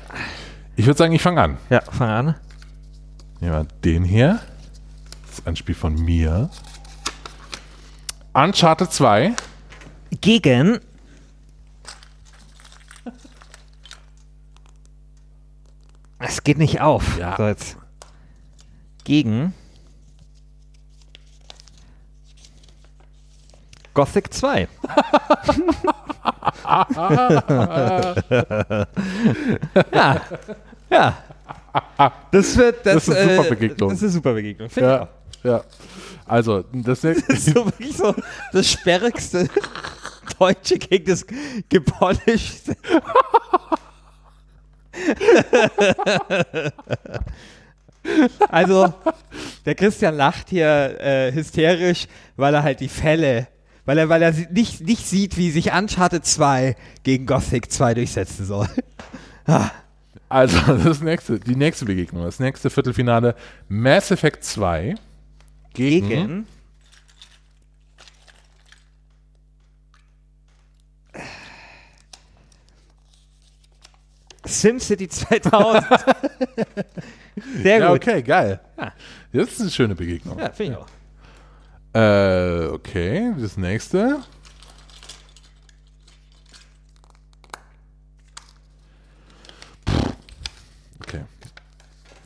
Ich 0.76 0.86
würde 0.86 0.98
sagen, 0.98 1.14
ich 1.14 1.22
fange 1.22 1.42
an. 1.42 1.58
Ja, 1.70 1.82
fang 1.82 2.10
an. 2.10 2.36
Nehmen 3.40 3.54
wir 3.54 3.68
den 3.84 4.04
hier. 4.04 4.40
Das 5.28 5.40
ist 5.40 5.48
ein 5.48 5.56
Spiel 5.56 5.76
von 5.76 5.96
mir. 5.96 6.50
Uncharted 8.34 8.92
2. 8.92 9.34
Gegen. 10.22 10.80
Es 16.20 16.44
geht 16.44 16.58
nicht 16.58 16.82
auf. 16.82 17.18
Ja. 17.18 17.36
So. 17.36 17.54
Gegen. 19.04 19.54
Gothic 23.94 24.34
2. 24.34 24.68
ja. 29.94 30.22
Ja. 30.90 31.18
Das 32.32 32.58
wird 32.58 32.86
das, 32.86 33.06
Das 33.06 33.08
ist 33.08 33.16
eine 33.16 33.36
super 33.36 33.46
äh, 33.46 33.50
Begegnung. 33.50 33.90
Das 33.90 33.98
ist 33.98 34.04
eine 34.04 34.12
super 34.12 34.34
Begegnung. 34.34 34.70
Ja, 34.76 35.08
ja. 35.44 35.64
Also, 36.26 36.64
das 36.72 37.02
Das 37.02 37.18
ist 37.18 37.46
so 37.46 37.66
wirklich 37.66 37.96
so 37.96 38.16
das 38.52 38.72
sperrigste 38.72 39.48
Deutsche 40.40 40.78
gegen 40.78 41.06
das 41.06 41.26
gepolischte. 41.70 42.76
also, 48.50 48.94
der 49.66 49.76
Christian 49.76 50.16
lacht 50.16 50.50
hier 50.50 51.00
äh, 51.00 51.32
hysterisch, 51.34 52.08
weil 52.36 52.54
er 52.54 52.64
halt 52.64 52.80
die 52.80 52.90
Fälle, 52.90 53.48
weil 53.92 53.98
er, 53.98 54.08
weil 54.08 54.22
er 54.22 54.32
nicht, 54.52 54.80
nicht 54.80 55.06
sieht, 55.06 55.36
wie 55.36 55.52
sich 55.52 55.74
Uncharted 55.74 56.26
2 56.26 56.78
gegen 57.04 57.26
Gothic 57.26 57.70
2 57.70 57.94
durchsetzen 57.96 58.46
soll. 58.46 58.70
Also, 60.30 60.58
das 60.86 61.02
nächste, 61.02 61.42
die 61.42 61.58
nächste 61.58 61.84
Begegnung, 61.84 62.24
das 62.24 62.40
nächste 62.40 62.70
Viertelfinale 62.70 63.36
Mass 63.68 64.12
Effect 64.12 64.46
2 64.46 64.96
gegen, 65.74 66.08
Gegen. 66.08 66.48
SimCity 74.46 75.08
2000. 75.08 75.86
Sehr 77.64 77.80
Ja, 77.80 77.88
gut. 77.92 77.98
okay, 77.98 78.22
geil. 78.22 78.60
Ja. 78.78 78.94
Das 79.34 79.50
ist 79.54 79.62
eine 79.62 79.70
schöne 79.70 79.96
Begegnung. 79.96 80.38
Ja, 80.40 80.52
finde 80.52 80.74
ich 80.74 80.78
auch. 80.78 80.88
Äh, 81.94 82.68
okay, 82.68 83.34
das 83.38 83.58
nächste. 83.58 84.22
Okay. 91.02 91.22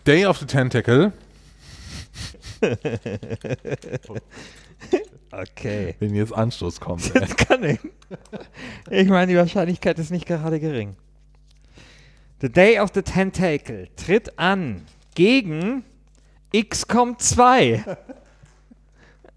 Day 0.06 0.25
of 0.25 0.38
the 0.38 0.45
Tentacle, 0.45 1.12
Okay. 5.32 5.95
wenn 5.99 6.15
jetzt 6.15 6.34
Anstoß 6.34 6.80
kommt. 6.80 7.13
ey. 7.13 7.21
Das 7.21 7.36
kann 7.38 7.63
ich. 7.63 7.80
Ich 8.89 9.08
meine, 9.10 9.28
die 9.28 9.38
Wahrscheinlichkeit 9.38 9.99
ist 9.99 10.12
nicht 10.12 10.25
gerade 10.25 10.60
gering. 10.60 10.95
The 12.41 12.49
Day 12.49 12.80
of 12.80 12.91
the 12.93 13.01
Tentacle 13.01 13.89
tritt 13.95 14.38
an 14.39 14.86
gegen 15.15 15.84
XCOM 16.56 17.17
2. 17.19 17.84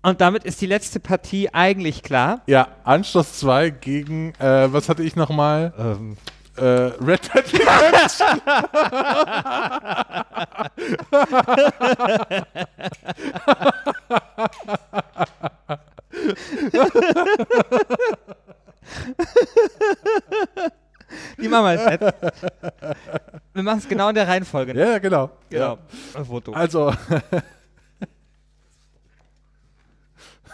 Und 0.02 0.20
damit 0.20 0.44
ist 0.44 0.60
die 0.60 0.66
letzte 0.66 1.00
Partie 1.00 1.52
eigentlich 1.52 2.02
klar. 2.02 2.40
ja, 2.46 2.68
Anstoß 2.84 3.34
2 3.40 3.70
gegen, 3.70 4.32
äh, 4.38 4.72
was 4.72 4.88
hatte 4.88 5.02
ich 5.02 5.16
nochmal? 5.16 5.72
Ähm, 5.78 6.16
Äh, 6.56 6.90
Red 7.00 7.20
Dead 7.32 7.44
Redemption. 7.54 8.40
die 21.38 21.48
machen 21.48 21.64
wir 21.64 21.90
jetzt. 21.90 22.14
Wir 23.54 23.62
machen 23.62 23.78
es 23.78 23.88
genau 23.88 24.08
in 24.08 24.14
der 24.14 24.28
Reihenfolge. 24.28 24.78
ja, 24.78 24.98
genau. 24.98 25.30
Genau. 25.48 25.78
Ja. 26.14 26.54
Also. 26.54 26.92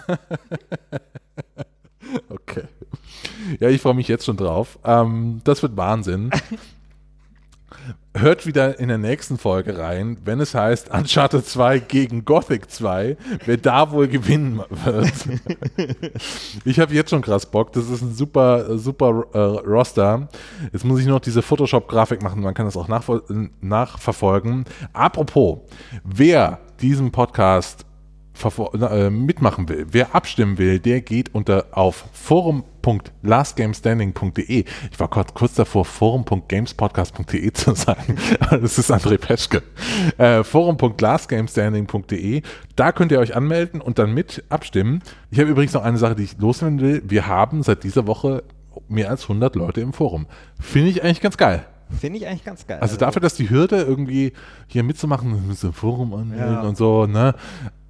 okay. 2.29 2.64
Ja, 3.61 3.69
ich 3.69 3.81
freue 3.81 3.95
mich 3.95 4.09
jetzt 4.09 4.25
schon 4.25 4.37
drauf. 4.37 4.79
Ähm, 4.85 5.40
das 5.45 5.62
wird 5.62 5.77
Wahnsinn. 5.77 6.31
Hört 8.17 8.47
wieder 8.47 8.79
in 8.79 8.88
der 8.88 8.99
nächsten 8.99 9.38
Folge 9.38 9.77
rein, 9.77 10.19
wenn 10.25 10.38
es 10.38 10.55
heißt 10.55 10.95
Uncharted 10.95 11.45
2 11.45 11.81
gegen 11.81 12.25
Gothic 12.25 12.71
2, 12.71 13.17
wer 13.45 13.57
da 13.57 13.90
wohl 13.90 14.07
gewinnen 14.07 14.62
wird. 14.71 15.12
ich 16.64 16.79
habe 16.79 16.95
jetzt 16.95 17.11
schon 17.11 17.23
krass 17.23 17.45
Bock. 17.45 17.73
Das 17.73 17.90
ist 17.90 18.03
ein 18.03 18.14
super, 18.14 18.79
super 18.79 19.25
äh, 19.33 19.38
Roster. 19.38 20.29
Jetzt 20.73 20.85
muss 20.85 21.01
ich 21.01 21.07
nur 21.07 21.17
noch 21.17 21.25
diese 21.25 21.43
Photoshop-Grafik 21.43 22.23
machen. 22.23 22.40
Man 22.40 22.55
kann 22.55 22.67
das 22.67 22.77
auch 22.77 22.87
nachverfolgen. 22.88 24.64
Apropos, 24.93 25.59
wer 26.05 26.61
diesen 26.81 27.11
Podcast 27.11 27.85
mitmachen 29.11 29.68
will, 29.68 29.87
wer 29.90 30.14
abstimmen 30.14 30.59
will, 30.59 30.79
der 30.81 31.01
geht 31.01 31.35
unter 31.35 31.66
auf 31.73 32.05
forum.lastgamestanding.de. 32.12 34.64
Ich 34.90 35.01
war 35.01 35.09
kurz, 35.09 35.33
kurz 35.35 35.55
davor, 35.55 35.85
forum.gamespodcast.de 35.85 37.53
zu 37.53 37.75
sagen. 37.75 38.16
Das 38.51 38.79
ist 38.79 38.90
André 38.92 39.18
Peschke. 39.18 39.62
Äh, 40.18 40.42
forum.lastgamestanding.de. 40.44 42.42
Da 42.77 42.92
könnt 42.92 43.11
ihr 43.12 43.18
euch 43.20 43.35
anmelden 43.37 43.81
und 43.81 43.99
dann 43.99 44.12
mit 44.12 44.44
abstimmen. 44.49 45.03
Ich 45.31 45.38
habe 45.40 45.51
übrigens 45.51 45.73
noch 45.75 45.83
eine 45.83 45.99
Sache, 45.99 46.14
die 46.16 46.25
ich 46.25 46.37
loswerden 46.38 46.81
will. 46.81 47.03
Wir 47.07 47.27
haben 47.27 47.62
seit 47.62 47.85
dieser 47.85 48.07
Woche 48.07 48.42
mehr 48.88 49.11
als 49.11 49.23
100 49.23 49.55
Leute 49.57 49.81
im 49.81 49.92
Forum. 49.92 50.27
Finde 50.61 50.90
ich 50.90 51.03
eigentlich 51.03 51.20
ganz 51.20 51.37
geil. 51.37 51.64
Finde 52.01 52.18
ich 52.18 52.27
eigentlich 52.27 52.44
ganz 52.44 52.66
geil. 52.66 52.79
Also 52.81 52.97
dafür, 52.97 53.20
dass 53.23 53.35
die 53.35 53.49
Hürde 53.51 53.83
irgendwie 53.83 54.33
hier 54.66 54.83
mitzumachen, 54.83 55.47
mit 55.49 55.59
so 55.59 55.68
einem 55.68 55.75
Forum 55.75 56.12
anmelden 56.14 56.55
Ja. 56.55 56.62
und 56.62 56.77
so, 56.77 57.07
ne? 57.07 57.35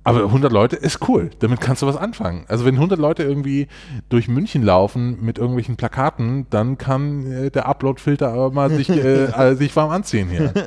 Aber 0.05 0.25
100 0.25 0.53
Leute 0.53 0.77
ist 0.77 1.09
cool. 1.09 1.31
Damit 1.39 1.61
kannst 1.63 1.81
du 1.81 1.87
was 1.87 1.97
anfangen. 1.97 2.45
Also 2.47 2.67
wenn 2.67 2.75
100 2.75 2.99
Leute 2.99 3.23
irgendwie 3.23 3.69
durch 4.11 4.29
München 4.29 4.63
laufen 4.63 5.25
mit 5.25 5.39
irgendwelchen 5.39 5.77
Plakaten, 5.77 6.47
dann 6.51 6.77
kann 6.77 7.27
äh, 7.27 7.51
der 7.51 7.67
Upload-Filter 7.67 8.29
aber 8.29 8.51
mal 8.51 8.71
sich, 8.71 8.91
äh, 8.91 9.25
äh, 9.25 9.55
sich 9.57 9.75
warm 9.75 9.91
anziehen 9.91 10.29
hier. 10.29 10.53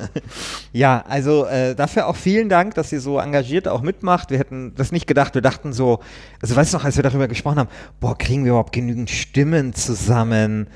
Ja, 0.72 1.02
also 1.08 1.46
äh, 1.46 1.74
dafür 1.74 2.06
auch 2.06 2.16
vielen 2.16 2.48
Dank, 2.48 2.74
dass 2.74 2.92
ihr 2.92 3.00
so 3.00 3.18
engagiert 3.18 3.68
auch 3.68 3.80
mitmacht. 3.80 4.30
Wir 4.30 4.38
hätten 4.38 4.74
das 4.76 4.92
nicht 4.92 5.06
gedacht. 5.06 5.34
Wir 5.34 5.42
dachten 5.42 5.72
so, 5.72 6.00
also 6.42 6.54
weißt 6.54 6.72
du 6.72 6.76
noch, 6.76 6.84
als 6.84 6.96
wir 6.96 7.02
darüber 7.02 7.26
gesprochen 7.26 7.58
haben, 7.58 7.70
boah, 8.00 8.16
kriegen 8.16 8.44
wir 8.44 8.50
überhaupt 8.50 8.72
genügend 8.72 9.10
Stimmen 9.10 9.72
zusammen? 9.72 10.68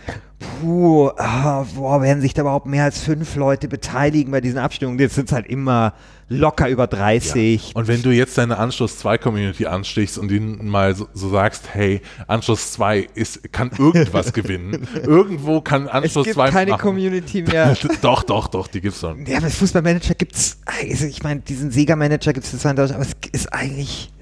Puh, 0.61 1.11
ah, 1.17 1.65
boah, 1.75 2.03
werden 2.03 2.21
sich 2.21 2.35
da 2.35 2.43
überhaupt 2.43 2.67
mehr 2.67 2.85
als 2.85 3.01
fünf 3.01 3.37
Leute 3.37 3.69
beteiligen 3.69 4.31
bei 4.31 4.41
diesen 4.41 4.59
Abstimmungen? 4.59 4.99
Jetzt 4.99 5.15
sind 5.15 5.29
es 5.29 5.33
halt 5.33 5.47
immer 5.47 5.95
locker 6.29 6.69
über 6.69 6.87
30. 6.87 7.69
Ja. 7.69 7.75
Und 7.75 7.89
wenn 7.89 8.03
du 8.03 8.11
jetzt 8.11 8.37
deine 8.39 8.59
Anschluss 8.59 8.99
2 8.99 9.19
Community 9.19 9.67
anstichst 9.67 10.19
und 10.19 10.31
ihnen 10.31 10.69
mal 10.69 10.95
so, 10.95 11.09
so, 11.13 11.31
sagst, 11.31 11.75
hey, 11.75 12.01
Anschluss 12.27 12.73
2 12.73 13.09
ist, 13.15 13.53
kann 13.53 13.71
irgendwas 13.79 14.33
gewinnen. 14.33 14.87
Irgendwo 15.03 15.61
kann 15.61 15.89
Anschluss 15.89 16.29
2 16.29 16.31
Es 16.31 16.37
gibt 16.37 16.55
keine 16.55 16.71
machen. 16.73 16.81
Community 16.81 17.43
mehr. 17.43 17.77
doch, 18.03 18.23
doch, 18.23 18.49
doch, 18.49 18.67
die 18.67 18.81
gibt's 18.81 19.01
dann. 19.01 19.27
Ja, 19.27 19.39
aber 19.39 19.51
Fußballmanager 19.51 20.15
gibt's, 20.15 20.59
also 20.65 21.07
ich 21.07 21.23
meine, 21.23 21.41
diesen 21.41 21.71
Sega-Manager 21.71 22.33
gibt 22.33 22.47
es 22.47 22.59
zwar 22.59 22.71
in 22.71 22.77
Deutschland, 22.77 23.03
aber 23.03 23.11
es 23.11 23.31
ist 23.41 23.53
eigentlich, 23.53 24.13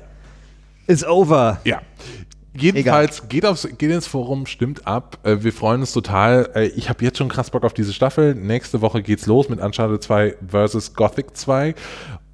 ist 0.87 1.05
over. 1.05 1.61
Ja. 1.65 1.81
Jedenfalls 2.61 3.29
geht, 3.29 3.47
aufs, 3.47 3.69
geht 3.79 3.91
ins 3.91 4.07
Forum, 4.07 4.47
stimmt 4.47 4.87
ab. 4.87 5.19
Äh, 5.23 5.39
wir 5.41 5.53
freuen 5.53 5.81
uns 5.81 5.93
total. 5.93 6.51
Äh, 6.55 6.67
ich 6.69 6.89
habe 6.89 7.05
jetzt 7.05 7.19
schon 7.19 7.29
krass 7.29 7.51
Bock 7.51 7.65
auf 7.65 7.75
diese 7.75 7.93
Staffel. 7.93 8.35
Nächste 8.35 8.81
Woche 8.81 9.03
geht's 9.03 9.27
los 9.27 9.49
mit 9.49 9.61
Uncharted 9.61 10.03
2 10.03 10.37
versus 10.49 10.95
Gothic 10.95 11.37
2. 11.37 11.75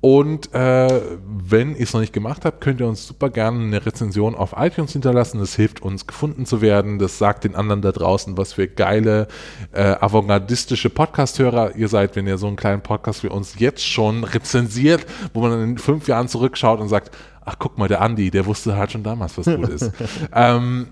Und 0.00 0.54
äh, 0.54 1.00
wenn 1.26 1.74
ihr 1.74 1.82
es 1.82 1.92
noch 1.92 2.00
nicht 2.00 2.12
gemacht 2.12 2.44
habt, 2.44 2.60
könnt 2.60 2.80
ihr 2.80 2.86
uns 2.86 3.06
super 3.06 3.28
gerne 3.28 3.64
eine 3.64 3.84
Rezension 3.84 4.36
auf 4.36 4.54
iTunes 4.56 4.92
hinterlassen. 4.92 5.40
Das 5.40 5.56
hilft 5.56 5.82
uns, 5.82 6.06
gefunden 6.06 6.46
zu 6.46 6.60
werden. 6.60 7.00
Das 7.00 7.18
sagt 7.18 7.42
den 7.42 7.56
anderen 7.56 7.82
da 7.82 7.90
draußen, 7.92 8.36
was 8.36 8.52
für 8.52 8.68
geile, 8.68 9.26
äh, 9.72 9.96
avantgardistische 9.98 10.90
Podcast-Hörer 10.90 11.74
ihr 11.74 11.88
seid, 11.88 12.14
wenn 12.14 12.26
ihr 12.26 12.38
so 12.38 12.46
einen 12.46 12.54
kleinen 12.54 12.82
Podcast 12.82 13.24
wie 13.24 13.28
uns 13.28 13.58
jetzt 13.58 13.84
schon 13.84 14.22
rezensiert, 14.22 15.04
wo 15.34 15.40
man 15.40 15.60
in 15.60 15.78
fünf 15.78 16.06
Jahren 16.06 16.28
zurückschaut 16.28 16.78
und 16.78 16.88
sagt, 16.88 17.10
ach 17.46 17.56
guck 17.58 17.78
mal, 17.78 17.88
der 17.88 18.02
Andi, 18.02 18.30
der 18.30 18.44
wusste 18.44 18.76
halt 18.76 18.92
schon 18.92 19.02
damals, 19.02 19.38
was 19.38 19.46
gut 19.46 19.68
ist. 19.70 19.90
ähm, 20.34 20.88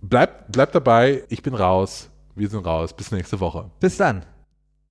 bleibt, 0.00 0.52
bleibt 0.52 0.74
dabei, 0.74 1.24
ich 1.28 1.42
bin 1.42 1.54
raus, 1.54 2.10
wir 2.36 2.48
sind 2.48 2.64
raus. 2.64 2.92
Bis 2.92 3.10
nächste 3.10 3.40
Woche. 3.40 3.70
Bis 3.80 3.96
dann. 3.96 4.24